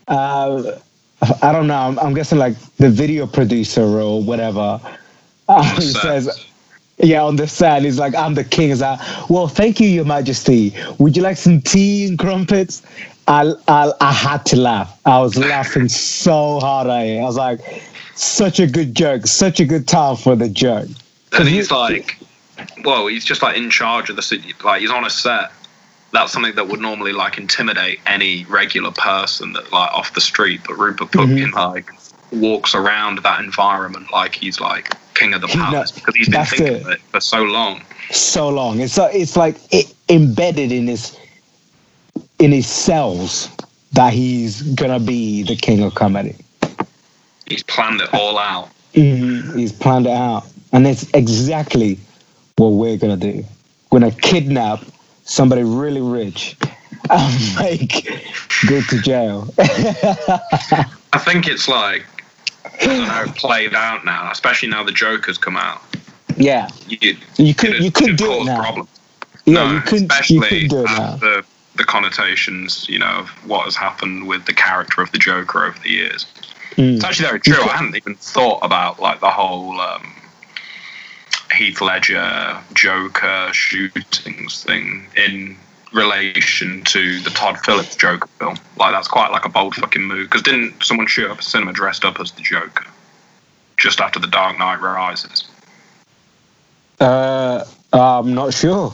[0.09, 0.79] Uh,
[1.43, 1.77] I don't know.
[1.79, 4.81] I'm, I'm guessing like the video producer or whatever.
[5.51, 6.47] Uh, he says,
[6.99, 9.01] "Yeah, on the set, he's like, I'm the king." Is that?
[9.29, 10.75] Well, thank you, Your Majesty.
[10.99, 12.83] Would you like some tea and crumpets?
[13.29, 14.99] I, I, I had to laugh.
[15.05, 17.19] I was laughing so hard at it.
[17.19, 17.61] I was like,
[18.15, 20.89] such a good joke, such a good time for the joke.
[21.33, 22.19] And he- he's like,
[22.85, 24.55] well, he's just like in charge of the city.
[24.65, 25.53] Like he's on a set.
[26.13, 30.63] That's something that would normally like intimidate any regular person that like off the street.
[30.67, 31.55] But Rupert Pupkin mm-hmm.
[31.55, 31.91] like
[32.33, 36.29] walks around that environment like he's like king of the He palace knows- because he's
[36.29, 36.83] been thinking it.
[36.83, 37.83] of it for so long.
[38.11, 38.81] so long.
[38.81, 41.19] It's uh, it's like it, embedded in his
[42.39, 43.49] in his cells
[43.93, 46.37] that he's gonna be the king of comedy.
[47.47, 48.69] He's planned it all out.
[48.95, 49.57] Mhm.
[49.59, 51.99] He's planned it out, and it's exactly
[52.57, 53.45] what we're gonna do.
[53.91, 54.85] We're gonna kidnap
[55.25, 56.57] somebody really rich,
[57.11, 58.05] and make
[58.69, 59.49] go to jail.
[59.59, 62.05] I think it's like
[62.65, 65.83] I don't know, played out now, especially now the Joker's come out.
[66.37, 68.61] yeah, You, you could you could do it now.
[68.61, 68.89] Problems.
[69.45, 71.03] Yeah, no, you could you especially could do it now.
[71.15, 71.43] after
[71.77, 75.79] the connotations, you know, of what has happened with the character of the Joker over
[75.79, 76.27] the years.
[76.77, 76.97] Mm.
[76.97, 77.63] It's actually very true.
[77.63, 80.13] I hadn't even thought about like the whole um,
[81.57, 85.57] Heath Ledger Joker shootings thing in
[85.93, 88.57] relation to the Todd Phillips Joker film.
[88.77, 90.27] Like that's quite like a bold fucking move.
[90.27, 92.85] Because didn't someone shoot up a cinema dressed up as the Joker
[93.77, 95.45] just after the Dark Knight Rises?
[97.01, 98.93] Uh, I'm not sure.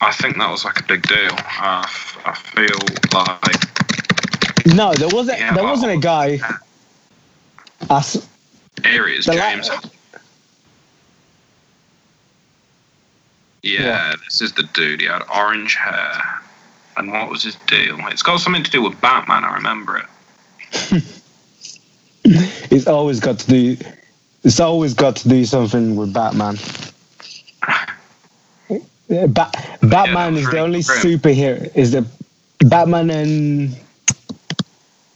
[0.00, 1.30] I think that was like a big deal.
[1.60, 2.78] Uh, f- I feel
[3.12, 5.38] like No, there wasn't.
[5.38, 6.38] Yeah, there well- wasn't a guy.
[7.88, 8.26] As,
[8.84, 9.80] Aries The la-
[13.62, 14.14] yeah, Yeah.
[14.24, 15.00] this is the dude.
[15.00, 16.40] He had orange hair.
[16.96, 17.98] And what was his deal?
[18.08, 20.06] It's got something to do with Batman, I remember it.
[22.24, 23.76] it's always got to do.
[24.44, 26.56] It's always got to do something with Batman.
[29.08, 29.50] Ba-
[29.82, 30.98] Batman is the only grim.
[31.00, 31.76] superhero.
[31.76, 32.06] Is the
[32.60, 33.76] Batman and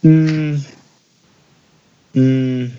[0.03, 0.73] mm,
[2.13, 2.71] mm,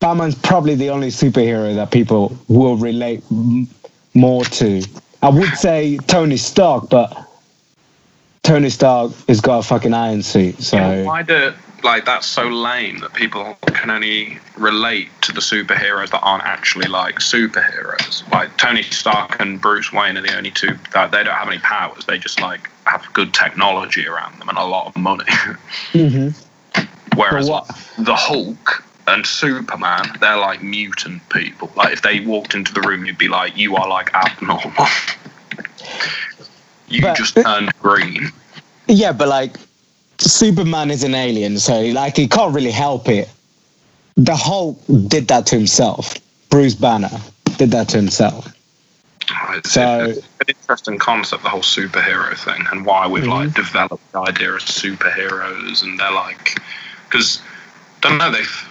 [0.00, 3.22] Batman's probably the only superhero that people will relate
[4.16, 4.82] more to.
[5.22, 7.16] I would say Tony Stark, but
[8.42, 10.76] Tony Stark has got a fucking iron suit, so.
[10.76, 11.52] Yeah, why do
[11.84, 16.88] like that's so lame that people can only relate to the superheroes that aren't actually
[16.88, 18.28] like superheroes.
[18.32, 21.58] Like Tony Stark and Bruce Wayne are the only two that they don't have any
[21.58, 22.04] powers.
[22.06, 25.24] They just like have good technology around them and a lot of money.
[25.92, 26.34] Mhm.
[27.14, 27.66] Whereas like,
[27.98, 31.70] the Hulk and Superman, they're like mutant people.
[31.76, 34.70] Like if they walked into the room, you'd be like, "You are like abnormal.
[36.88, 38.30] you But- just turned green."
[38.88, 39.56] Yeah, but like
[40.18, 43.28] Superman is an alien, so like he can't really help it.
[44.16, 46.14] The Hulk did that to himself.
[46.48, 47.10] Bruce Banner
[47.58, 48.52] did that to himself.
[49.50, 53.60] It's, So- it's an interesting concept, the whole superhero thing, and why we've like Mm-hmm.
[53.62, 56.58] developed the idea of superheroes, and they're like,
[57.08, 57.40] because
[58.00, 58.68] don't know they've.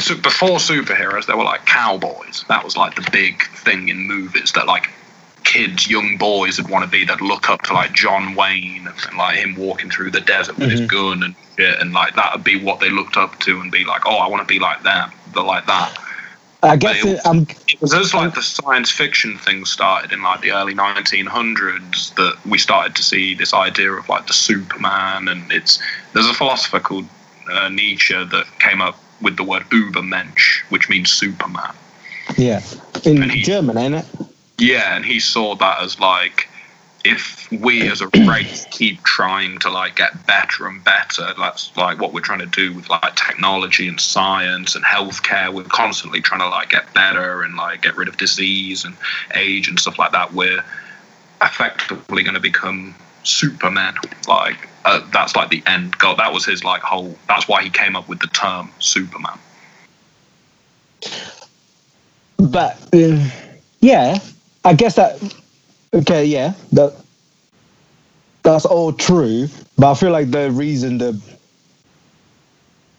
[0.00, 2.44] So before superheroes, there were like cowboys.
[2.48, 4.90] That was like the big thing in movies that like
[5.44, 7.04] kids, young boys would want to be.
[7.04, 10.70] They'd look up to like John Wayne and like him walking through the desert with
[10.70, 10.88] his Mhm.
[10.88, 13.84] gun and shit, and like that would be what they looked up to and be
[13.84, 15.10] like, oh, I want to be like them.
[15.34, 15.98] They're like that.
[16.62, 20.40] I guess it, I'm It was as like the science fiction thing started in like
[20.40, 25.52] the early 1900s that we started to see this idea of like the Superman, and
[25.52, 25.78] it's
[26.14, 27.06] there's a philosopher called
[27.50, 31.74] uh, Nietzsche that came up with the word Übermensch, which means Superman.
[32.36, 32.62] yeah
[33.04, 34.06] in he- German, ain't it?
[34.58, 36.48] Yeah, and he saw that as like
[37.04, 42.00] if we as a race keep trying to like get better and better, that's like
[42.00, 45.52] what we're trying to do with like technology and science and healthcare.
[45.52, 48.96] We're constantly trying to like get better and like get rid of disease and
[49.34, 50.32] age and stuff like that.
[50.32, 50.64] We're
[51.42, 53.94] effectively going to become supermen.
[54.26, 56.16] Like uh, that's like the end goal.
[56.16, 57.16] That was his like whole.
[57.28, 59.38] That's why he came up with the term Superman.
[62.36, 63.28] But uh,
[63.80, 64.18] yeah,
[64.64, 65.20] I guess that.
[65.92, 66.94] Okay, yeah, that
[68.42, 69.48] that's all true.
[69.76, 71.20] But I feel like the reason the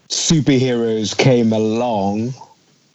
[0.09, 2.33] superheroes came along,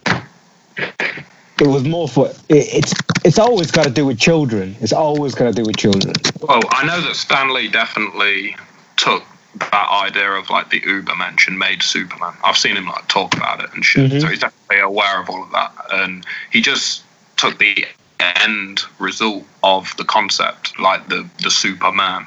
[0.06, 4.74] it was more for it, it's it's always got to do with children.
[4.80, 6.14] It's always got to do with children.
[6.40, 8.56] Well, I know that Stanley definitely
[9.00, 9.24] took
[9.72, 12.34] that idea of like the Ubermensch and made Superman.
[12.44, 14.20] I've seen him like talk about it and shit, Mhm.
[14.20, 15.72] so he's definitely aware of all of that.
[15.90, 17.02] And he just
[17.36, 17.86] took the
[18.20, 22.26] end result of the concept, like the the Superman,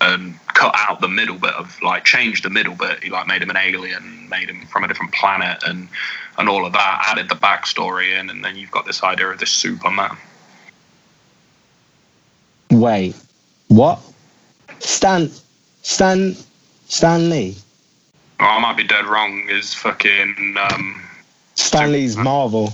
[0.00, 3.04] and cut out the middle bit of like changed the middle bit.
[3.04, 5.88] He like made him an alien, made him from a different planet, and
[6.38, 7.04] and all of that.
[7.08, 10.16] Added the backstory in, and then you've got this idea of this Superman.
[12.70, 13.14] Wait,
[13.68, 14.00] what?
[14.80, 15.30] Stan,
[15.90, 16.34] Stan,
[16.88, 17.56] Stan Lee.
[18.40, 19.48] Oh, I might be dead wrong.
[19.48, 21.00] Is fucking um,
[21.54, 22.72] Stan Lee's Marvel,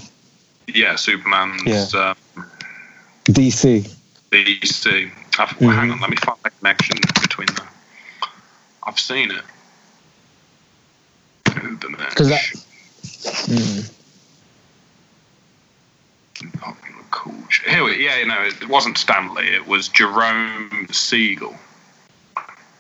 [0.67, 2.15] yeah, Superman's uh,
[3.27, 3.87] DC.
[4.31, 5.11] DC.
[5.39, 5.75] I've, Mhm.
[5.75, 7.67] Hang on, let me find the connection between them.
[8.87, 9.43] I've seen it.
[11.45, 12.15] Ubermensch.
[12.15, 12.53] 'Cause that-
[13.53, 13.91] Mm.
[16.59, 16.89] Popular.
[17.69, 19.49] Here, we, yeah, no, it wasn't Stan Lee.
[19.55, 21.55] It was Jerome Siegel.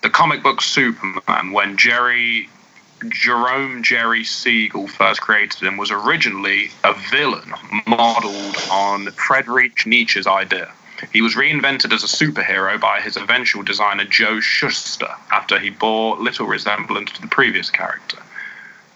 [0.03, 2.48] The comic book Superman, when Jerry
[3.09, 7.55] Jerome Jerry Siegel first created him, was originally a villain
[7.86, 10.72] modeled on Friedrich Nietzsche's idea.
[11.12, 16.16] He was reinvented as a superhero by his eventual designer Joe Shuster after he bore
[16.16, 18.18] little resemblance to the previous character.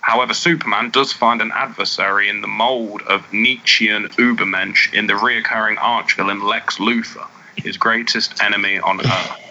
[0.01, 5.77] However, Superman does find an adversary in the mold of Nietzschean Ubermensch in the reoccurring
[5.79, 9.46] arch-villain Lex Luthor, his greatest enemy on Earth.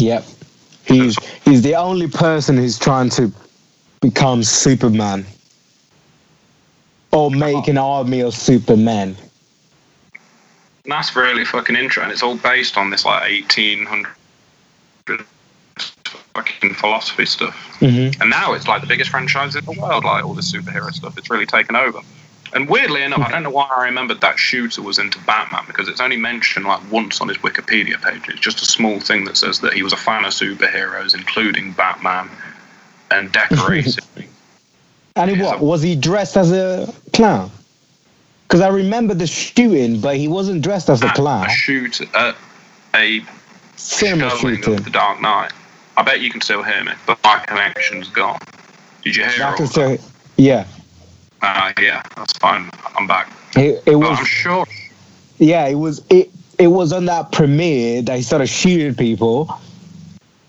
[0.00, 0.24] Yep.
[0.86, 3.32] He's he's the only person who's trying to
[4.00, 5.26] become Superman.
[7.12, 9.16] Or make an army of Supermen.
[10.84, 12.12] And that's really fucking interesting.
[12.12, 15.26] It's all based on this like 1800
[16.34, 17.78] fucking philosophy stuff.
[17.80, 18.22] Mm-hmm.
[18.22, 21.18] And now it's like the biggest franchise in the world, like all this superhero stuff.
[21.18, 22.00] It's really taken over.
[22.52, 25.88] And weirdly enough, I don't know why I remembered that Shooter was into Batman because
[25.88, 28.28] it's only mentioned like once on his Wikipedia page.
[28.28, 31.72] It's just a small thing that says that he was a fan of superheroes, including
[31.72, 32.28] Batman,
[33.10, 34.04] and decorated.
[35.16, 35.58] And he what?
[35.58, 37.50] so- Was he dressed as a clown?
[38.46, 41.46] Because I remember the shooting, but he wasn't dressed as a clown.
[41.46, 42.32] a shoot at uh,
[42.94, 43.24] a
[43.76, 44.74] Cinema showing shooting.
[44.74, 45.52] of The Dark Knight.
[45.96, 48.38] I bet you can still hear me, but my connection's gone.
[49.02, 49.72] Did you hear I can that?
[49.72, 49.98] say,
[50.36, 50.66] yeah.
[51.42, 52.70] Uh, yeah, that's fine.
[52.96, 53.30] I'm back.
[53.56, 54.66] It, it was I'm sure.
[55.38, 59.58] yeah, it was it it was on that premiere that he started shooting people.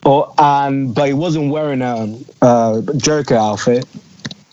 [0.04, 3.86] Or and but he wasn't wearing a, a Joker outfit.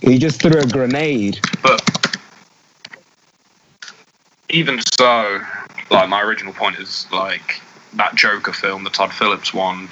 [0.00, 1.40] He just threw a grenade.
[1.62, 1.82] But
[4.50, 5.40] even so,
[5.90, 7.60] like my original point is like
[7.94, 9.88] that Joker film, the Todd Phillips one,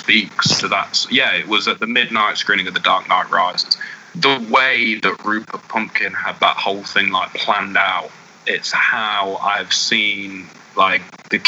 [0.00, 1.06] speaks to that.
[1.10, 3.76] Yeah, it was at the midnight screening of The Dark Knight Rises.
[4.14, 8.10] The way that Rupert Pupkin had that whole thing like planned out,
[8.46, 11.40] it's how I've seen like the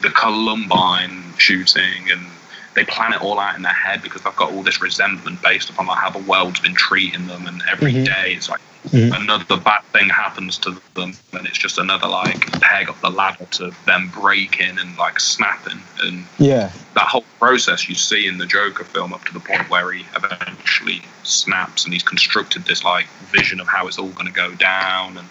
[0.00, 2.26] the Columbine shooting and
[2.74, 5.68] they plan it all out in their head because they've got all this resentment based
[5.70, 8.36] upon like how the world's been treating them and every day Mhm.
[8.36, 8.60] it's like
[8.92, 9.14] Mhm.
[9.22, 13.46] another bad thing happens to them and it's just another like peg up the ladder
[13.52, 16.70] to them breaking and like snapping and Yeah.
[16.94, 20.04] that whole process you see in the Joker film up to the point where he
[20.16, 24.50] eventually snaps and he's constructed this like vision of how it's all going to go
[24.56, 25.28] down and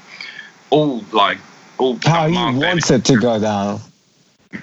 [0.69, 1.37] all like
[1.77, 3.81] all How he wants it to go down.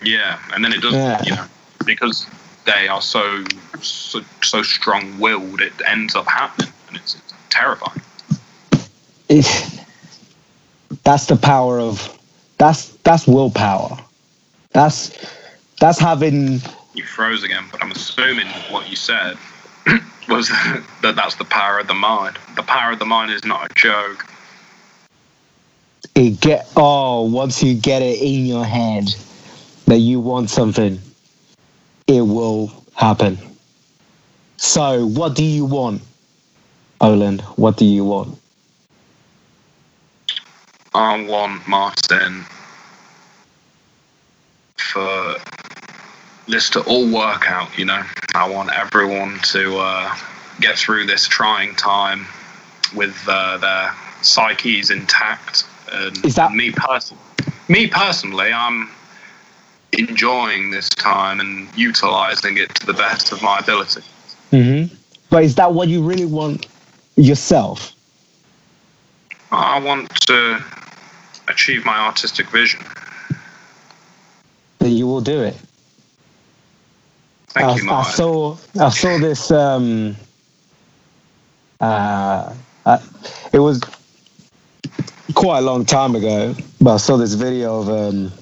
[0.02, 1.22] yeah, and then it does, Yeah.
[1.24, 1.44] you know,
[1.84, 2.26] because
[2.64, 3.44] they are so
[3.82, 8.00] so, so strong-willed, it ends up happening, and it's, it's terrifying.
[9.28, 9.46] It,
[11.04, 12.16] that's the power of
[12.58, 13.98] that's that's willpower.
[14.72, 15.16] That's
[15.80, 16.60] that's having
[16.94, 19.36] You froze again, but I'm assuming what you said
[20.28, 20.48] was
[21.02, 22.38] that that's the power of the mind.
[22.56, 24.26] The power of the mind is not a joke.
[26.16, 29.14] it get oh once you get it in your head
[29.86, 30.98] that you want something
[32.06, 33.38] it will happen
[34.56, 36.00] so what do you want
[37.00, 38.38] Oland what do you want
[40.96, 42.46] I want Martin
[44.78, 45.36] for
[46.48, 47.76] this to all work out.
[47.76, 48.02] You know,
[48.34, 50.16] I want everyone to uh,
[50.58, 52.24] get through this trying time
[52.94, 55.64] with uh, their psyches intact.
[55.92, 57.22] And Is that- me personally?
[57.68, 58.88] Me personally, I'm
[59.92, 64.00] enjoying this time and utilizing it to the best of my ability.
[64.50, 64.94] mm-hmm.
[65.28, 66.66] but is that what you really want
[67.16, 67.92] yourself
[69.50, 70.62] I want to
[71.48, 72.80] achieve my artistic vision.
[74.78, 75.56] then you will do it.
[77.48, 80.14] Thank I, you, I saw I saw this um
[81.80, 82.98] uh, uh
[83.52, 83.80] it was
[85.34, 88.32] quite a long time ago but I saw this video of um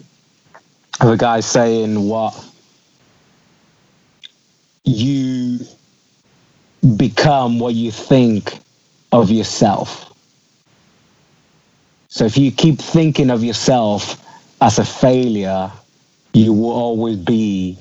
[1.01, 2.35] of a guy saying what
[4.85, 5.61] you
[6.97, 8.59] become what you think
[9.13, 10.14] of yourself
[12.15, 14.23] so if you keep thinking of yourself
[14.61, 15.71] as a failure
[16.33, 17.77] you will always be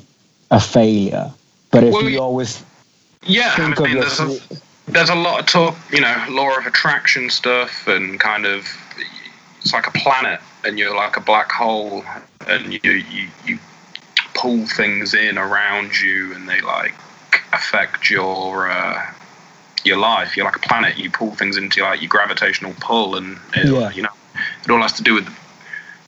[0.51, 1.29] a failure
[1.71, 2.63] but if Well, you always
[3.25, 4.39] Yeah, think I of mean, there's a,
[4.87, 8.67] there's a lot of talk, you know, law of attraction stuff, and kind of
[9.61, 12.03] it's like a planet, and you're like a black hole,
[12.47, 13.59] and you you, you
[14.35, 16.95] pull things in around you, and they like
[17.53, 19.01] affect your uh,
[19.85, 20.35] your life.
[20.35, 20.97] You're like a planet.
[20.97, 23.91] You pull things into like your gravitational pull, and it, Yeah.
[23.91, 24.09] you know,
[24.63, 25.27] it all has to do with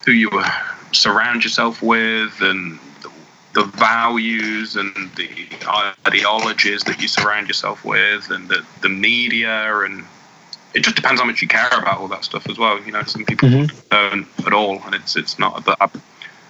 [0.04, 0.50] who you uh,
[0.92, 3.10] surround yourself with, and the,
[3.54, 5.28] the values and the
[6.06, 10.04] ideologies that you surround yourself with, and the, the media, and
[10.74, 12.80] it just depends how much you care about all that stuff as well.
[12.82, 13.72] You know, some people Mhm.
[13.90, 15.64] don't at all, and it's it's not.
[15.64, 15.88] But I,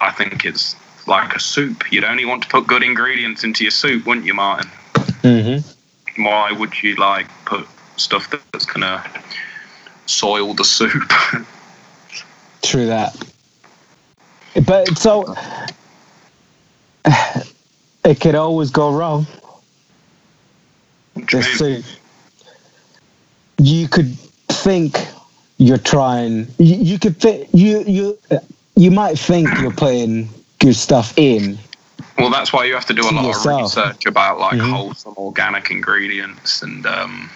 [0.01, 0.77] I think it's
[1.07, 1.91] like a soup.
[1.93, 4.71] You'd only want to put good ingredients into your soup, wouldn't you, Martin?
[5.23, 5.65] Mhm.
[6.17, 9.05] Why would you like put stuff that's gonna
[10.07, 11.13] soil the soup?
[12.67, 13.17] true that
[14.67, 15.35] But so
[18.05, 19.27] it could always go wrong.
[21.15, 21.83] What do you Just so
[23.59, 24.17] you could
[24.49, 24.99] think
[25.59, 26.47] you're trying.
[26.59, 28.19] You, you could think you you
[28.77, 31.59] you might think you're putting good stuff in.
[32.19, 33.77] Well, that's why you have to do a lot yourself.
[33.77, 34.71] of research about like Mhm.
[34.71, 37.31] wholesome organic ingredients and um,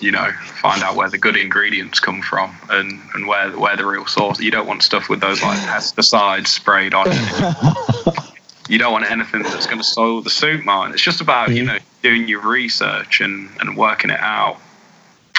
[0.00, 0.30] you know
[0.60, 4.40] find out where the good ingredients come from and, and where where the real source.
[4.40, 8.18] You don't want stuff with those like pesticides sprayed on it.
[8.68, 10.92] You don't want anything that's going to soil the soup, man.
[10.92, 11.66] It's just about you Mhm.
[11.66, 14.56] know doing your research and, and working it out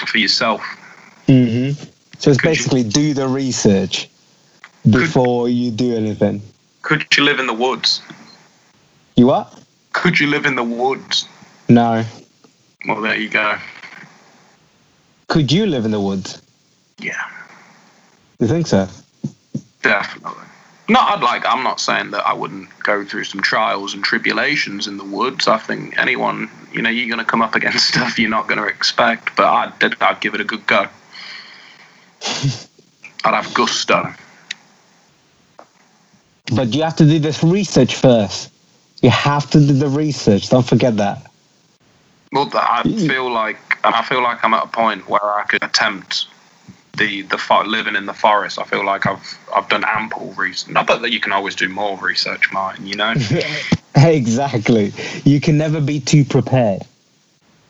[0.06, 0.60] for yourself.
[1.26, 1.70] hmm
[2.18, 4.08] So it's Could you- basically do the research
[4.88, 6.42] before you do anything.
[6.82, 8.02] Could you live in the woods?
[9.16, 9.58] You what?
[9.94, 11.26] Could you live in the woods?
[11.68, 12.04] No.
[12.86, 13.56] Well, there you go.
[15.28, 16.40] Could you live in the woods?
[16.98, 17.20] Yeah.
[18.38, 18.88] You think so?
[19.82, 20.44] Definitely.
[20.88, 21.46] Not, I'd like.
[21.46, 25.48] I'm not saying that I wouldn't go through some trials and tribulations in the woods.
[25.48, 28.58] I think anyone, you know, you're going to come up against stuff you're not going
[28.58, 29.34] to expect.
[29.36, 30.86] But I'd, I'd give it a good go.
[33.24, 34.12] I'd have gusto.
[36.54, 38.50] But you have to do this research first.
[39.00, 40.50] You have to do the research.
[40.50, 41.30] Don't forget that.
[42.34, 43.08] Well, I Mm.
[43.08, 46.26] feel like I feel like I'm at a point where I could attempt
[46.96, 48.58] the the fo- living in the forest.
[48.58, 50.68] I feel like I've I've done ample research.
[50.72, 52.88] Not that you can always do more research, Martin.
[52.88, 53.14] You know.
[53.96, 54.92] exactly.
[55.24, 56.82] You can never be too prepared.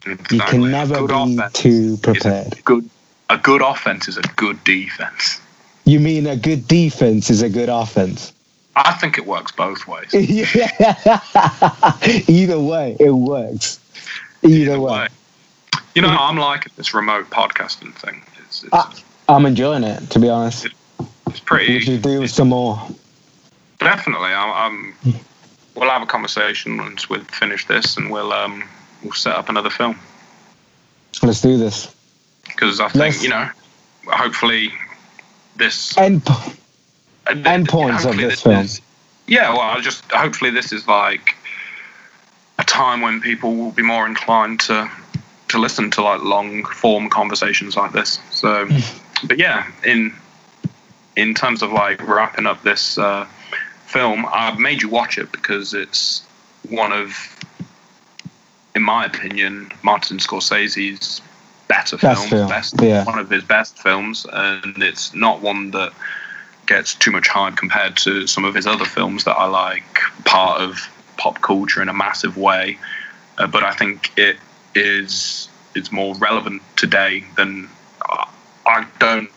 [0.07, 2.65] You can never be too is a prepared.
[2.65, 2.89] good
[3.29, 5.41] a good offense is a good defense.
[5.85, 8.33] You mean a good defense is a good offense?
[8.77, 10.15] I think it works both ways.
[12.29, 13.79] Either way, it works.
[14.45, 15.09] Either way.
[15.95, 18.23] You know, I'm liking this remote podcasting thing.
[18.45, 18.93] It's, it's, Ah.
[19.29, 20.67] I'm enjoying it, to be honest.
[21.29, 22.81] it's pretty We should do some more.
[23.79, 24.31] definitely.
[24.31, 25.21] I'm, I'm.
[25.75, 28.63] We'll have a conversation once we've finished this, and we'll um
[29.03, 29.99] we'll set up another film
[31.23, 31.93] Let's do this.
[32.47, 33.49] because I think Let's- you know,
[34.07, 34.73] hopefully
[35.57, 36.23] this End.
[36.29, 36.51] uh,
[37.27, 38.57] end points of hopefully this film.
[38.57, 38.81] is-
[39.27, 41.35] yeah, well, I just hopefully this is like
[42.59, 44.91] a time when people will be more inclined to
[45.49, 48.19] to listen to like long form conversations like this.
[48.31, 48.69] So,
[49.25, 50.15] but yeah, in
[51.17, 53.27] in terms of like wrapping up this uh,
[53.87, 56.23] film, I've made you watch it because it's
[56.69, 57.15] one of,
[58.75, 61.21] in my opinion, Martin Scorsese's
[61.69, 63.05] better Best films, film, best yeah.
[63.05, 65.93] one of his best films, and it's not one that
[66.67, 70.61] gets too much hype compared to some of his other films that I like, part
[70.61, 72.79] of pop culture in a massive way.
[73.39, 74.37] Uh, but I think it
[74.75, 77.69] is it's more relevant today than
[78.09, 78.29] I-
[78.67, 79.29] I don't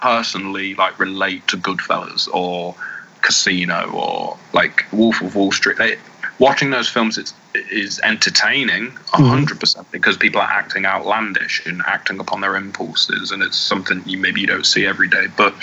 [0.00, 2.74] personally like relate to Goodfellas or
[3.20, 5.76] Casino or like Wolf of Wall Street.
[5.78, 5.98] They,
[6.38, 7.34] watching those films is
[7.70, 9.28] is entertaining a Mhm.
[9.28, 14.02] hundred percent because people are acting outlandish and acting upon their impulses, and it's something
[14.06, 15.26] you maybe you don't see every day.
[15.36, 15.54] But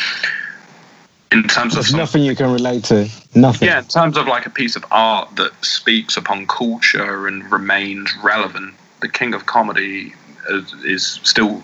[1.32, 3.09] in terms of some, nothing you can relate to.
[3.36, 3.67] Nothing.
[3.67, 8.11] yeah, in terms of like a piece of art that speaks upon culture and remains
[8.23, 10.13] relevant, the King of Comedy
[10.49, 11.61] is, is still.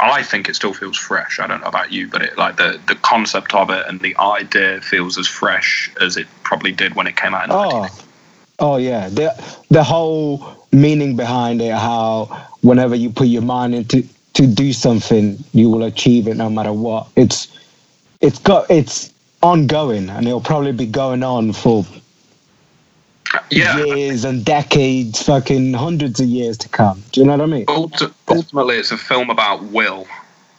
[0.00, 1.40] I think it still feels fresh.
[1.40, 4.16] I don't know about you, but it like the the concept of it and the
[4.16, 7.46] idea feels as fresh as it probably did when it came out.
[7.46, 7.88] In Oh,
[8.60, 9.08] oh yeah.
[9.08, 9.34] The
[9.70, 12.26] the whole meaning behind it, how
[12.60, 16.72] whenever you put your mind into to do something, you will achieve it no matter
[16.72, 17.08] what.
[17.16, 17.57] It's
[18.20, 19.12] it's got it's
[19.42, 21.84] ongoing, and it'll probably be going on for
[23.50, 23.76] yeah.
[23.84, 27.02] years and decades, fucking hundreds of years to come.
[27.12, 27.66] Do you know what I mean?
[27.66, 30.06] Ulti- ultimately, it's a film about will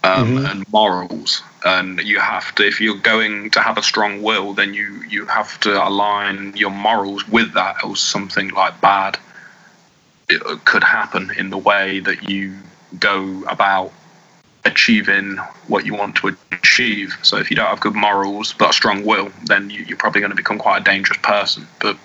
[0.03, 0.51] um, Mhm.
[0.51, 2.66] and morals, and you have to.
[2.66, 6.72] If you're going to have a strong will, then you you have to align your
[6.72, 9.18] morals with that, or something like bad
[10.30, 12.55] it could happen in the way that you
[12.99, 13.91] go about
[14.66, 15.38] achieving
[15.68, 17.16] what you want to achieve.
[17.24, 20.22] So if you don't have good morals but a strong will, then you, you're probably
[20.22, 21.68] going to become quite a dangerous person.
[21.80, 21.97] But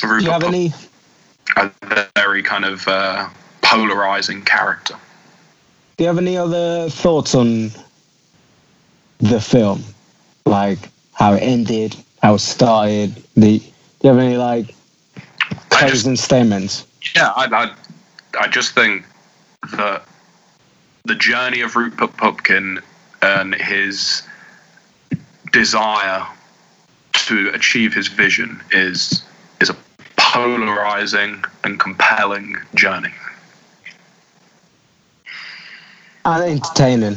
[0.00, 0.72] Do you have any?
[1.56, 1.70] a
[2.14, 3.28] very kind of uh,
[3.62, 4.94] polarizing character.
[5.96, 7.70] Do you have any other thoughts on
[9.18, 9.82] the film,
[10.46, 10.78] like
[11.12, 13.16] how it ended, how it started?
[13.34, 13.64] The do
[14.02, 14.74] you have any like
[15.50, 15.70] I just-
[16.04, 16.86] closing statements?
[17.16, 17.74] Yeah, I, I,
[18.44, 19.04] I just think
[19.76, 20.02] that
[21.08, 22.80] the journey of Rupert Pupkin
[23.22, 24.22] and his
[25.52, 26.26] desire
[27.12, 29.22] to achieve his vision is
[29.60, 29.76] is a
[30.16, 33.12] polarizing and compelling journey.
[36.24, 37.16] And entertaining.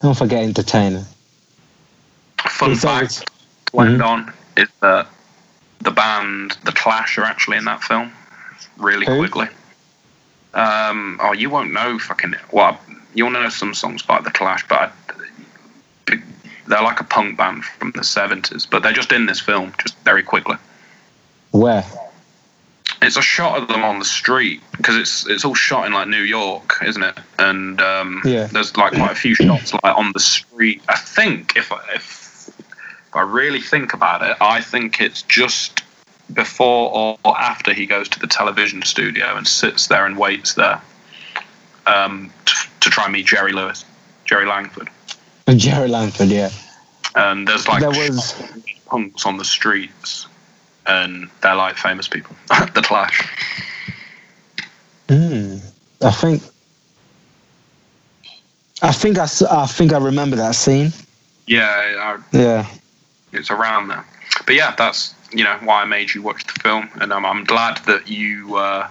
[0.00, 1.06] Don't forget entertaining.
[2.48, 3.24] fun It's fact
[3.72, 4.06] always- end Mhm.
[4.06, 5.06] on is that
[5.80, 8.12] the band The Clash are actually in that film.
[8.76, 9.18] Really Who?
[9.18, 9.48] quickly.
[10.54, 12.78] Um, oh, you won't know fucking well.
[13.14, 14.92] You'll know some songs by The Clash, but
[16.08, 16.22] I,
[16.66, 18.66] they're like a punk band from the seventies.
[18.66, 20.56] But they're just in this film, just very quickly.
[21.52, 21.84] Where?
[23.00, 26.08] It's a shot of them on the street because it's it's all shot in like
[26.08, 27.18] New York, isn't it?
[27.38, 28.46] And um, Yeah.
[28.46, 30.82] there's like quite a few shots like on the street.
[30.88, 35.82] I think if if, if I really think about it, I think it's just
[36.32, 40.80] before or, after he goes to the television studio and sits there and waits there
[41.86, 43.84] um, to, to try and meet Jerry Lewis,
[44.24, 44.88] Jerry Langford.
[45.56, 46.50] Jerry Langford, yeah.
[47.14, 48.34] And there's like There was-
[48.86, 50.26] punks on the streets,
[50.86, 52.34] and they're like famous people.
[52.74, 53.26] the Clash.
[55.08, 55.56] Hmm.
[56.02, 56.42] I think.
[58.82, 60.92] I think I, I think I remember that scene.
[61.46, 62.66] Yeah, I, Yeah.
[63.32, 64.04] it's around there.
[64.46, 67.44] But yeah, that's you know why I made you watch the film, and I'm, I'm
[67.44, 68.88] glad that you uh,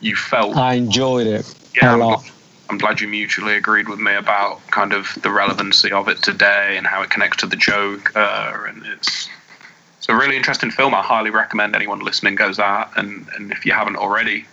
[0.00, 0.56] you felt.
[0.56, 2.30] I enjoyed it yeah, a I'm, lot.
[2.70, 6.76] I'm glad you mutually agreed with me about kind of the relevancy of it today
[6.76, 9.28] and how it connects to the Joker, and it's
[9.98, 10.94] it's a really interesting film.
[10.94, 14.46] I highly recommend anyone listening goes out, and and if you haven't already,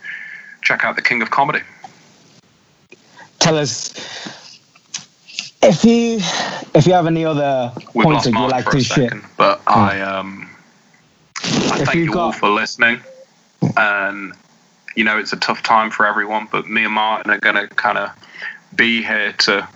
[0.62, 1.62] check out The King of Comedy.
[3.40, 3.94] Tell us
[5.62, 6.20] if you
[6.76, 9.10] if you have any other We've points that you Mark like to share.
[9.10, 10.49] second, but I um
[11.72, 13.02] I If thank you you all for listening.
[13.78, 14.34] And
[14.96, 17.68] you know it's a tough time for everyone, but me and Martin are going to
[17.68, 18.12] kind of
[18.76, 19.68] be here to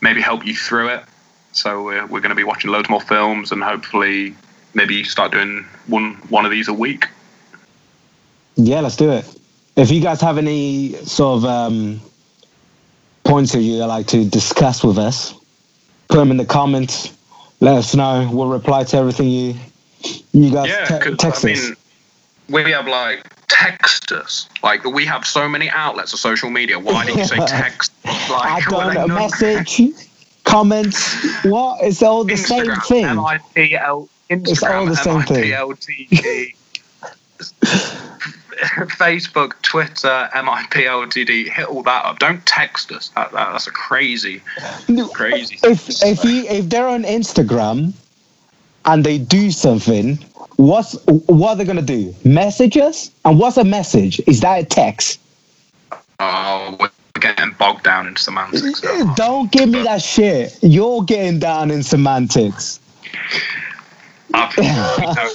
[0.00, 1.04] maybe help you through it.
[1.52, 4.34] So we're we're going to be watching loads more films and hopefully
[4.74, 7.08] maybe start doing one one of these a week.
[8.56, 9.24] Yeah, let's do it.
[9.76, 12.00] If you guys have any sort of um,
[13.24, 15.34] points that you'd like to discuss with us,
[16.08, 17.12] put them in the comments.
[17.60, 18.28] Let us know.
[18.32, 19.54] We'll reply to everything you
[20.32, 21.76] you guys Yeah, te- text I mean,
[22.48, 24.48] we have like text us.
[24.62, 26.78] Like we have so many outlets of social media.
[26.78, 27.92] Why did you say text?
[28.04, 29.80] I Like well, done a message,
[30.44, 31.44] comments.
[31.44, 31.82] What?
[31.82, 33.04] It's all the same thing.
[33.06, 35.52] M-I-P-L, Instagram, It's all the same thing.
[35.52, 36.54] M-I-P-L-T-D.
[38.96, 41.48] Facebook, Twitter, M-I-P-L-T-D.
[41.48, 42.18] Hit all that up.
[42.18, 43.08] Don't text us.
[43.10, 44.42] That, that, that's a crazy,
[45.12, 45.58] crazy.
[45.64, 47.94] if if you if they're on Instagram
[48.86, 50.16] and they do something,
[50.56, 52.14] what's what are they gonna do?
[52.24, 53.10] Message us?
[53.24, 54.20] And what's a message?
[54.26, 55.20] Is that a text?
[56.20, 58.82] Oh, we're getting bogged down in semantics.
[58.82, 59.14] now.
[59.16, 60.56] Don't give me that shit.
[60.62, 62.80] You're getting down in semantics.
[64.56, 64.64] You
[65.14, 65.30] know,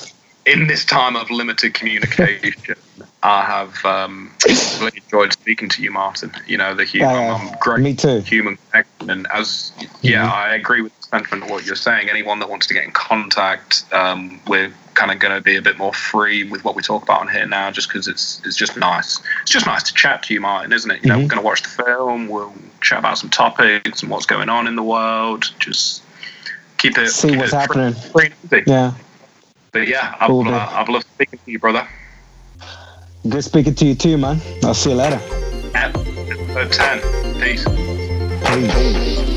[0.46, 2.76] in this time of limited communication,
[3.24, 4.32] I have um,
[4.80, 6.32] really enjoyed speaking to you, Martin.
[6.48, 8.20] You know, the human, I'm great Me too.
[8.22, 9.10] human connection.
[9.10, 9.72] And as
[10.02, 10.32] yeah, Mhm.
[10.34, 12.10] I agree with sentiment of what you're saying.
[12.10, 15.62] Anyone that wants to get in contact, um, we're kind of going to be a
[15.62, 18.56] bit more free with what we talk about on here now, just because it's it's
[18.56, 19.20] just nice.
[19.42, 21.04] It's just nice to chat to you, Martin, isn't it?
[21.04, 21.22] You know, Mhm.
[21.24, 22.28] we're going to watch the film.
[22.28, 25.52] We'll chat about some topics and what's going on in the world.
[25.60, 26.04] Just
[26.78, 27.10] keep it.
[27.10, 27.94] See keep what's it happening.
[28.12, 28.64] Free easy.
[28.68, 28.94] Yeah.
[29.72, 30.48] But yeah, I've, Cool.
[30.54, 31.88] I've loved speaking to you, brother.
[33.28, 34.42] Good speaking to you too, man.
[34.64, 35.20] I'll see you later.
[35.76, 37.00] Episode ten.
[37.40, 37.64] Peace.
[38.46, 39.29] Peace.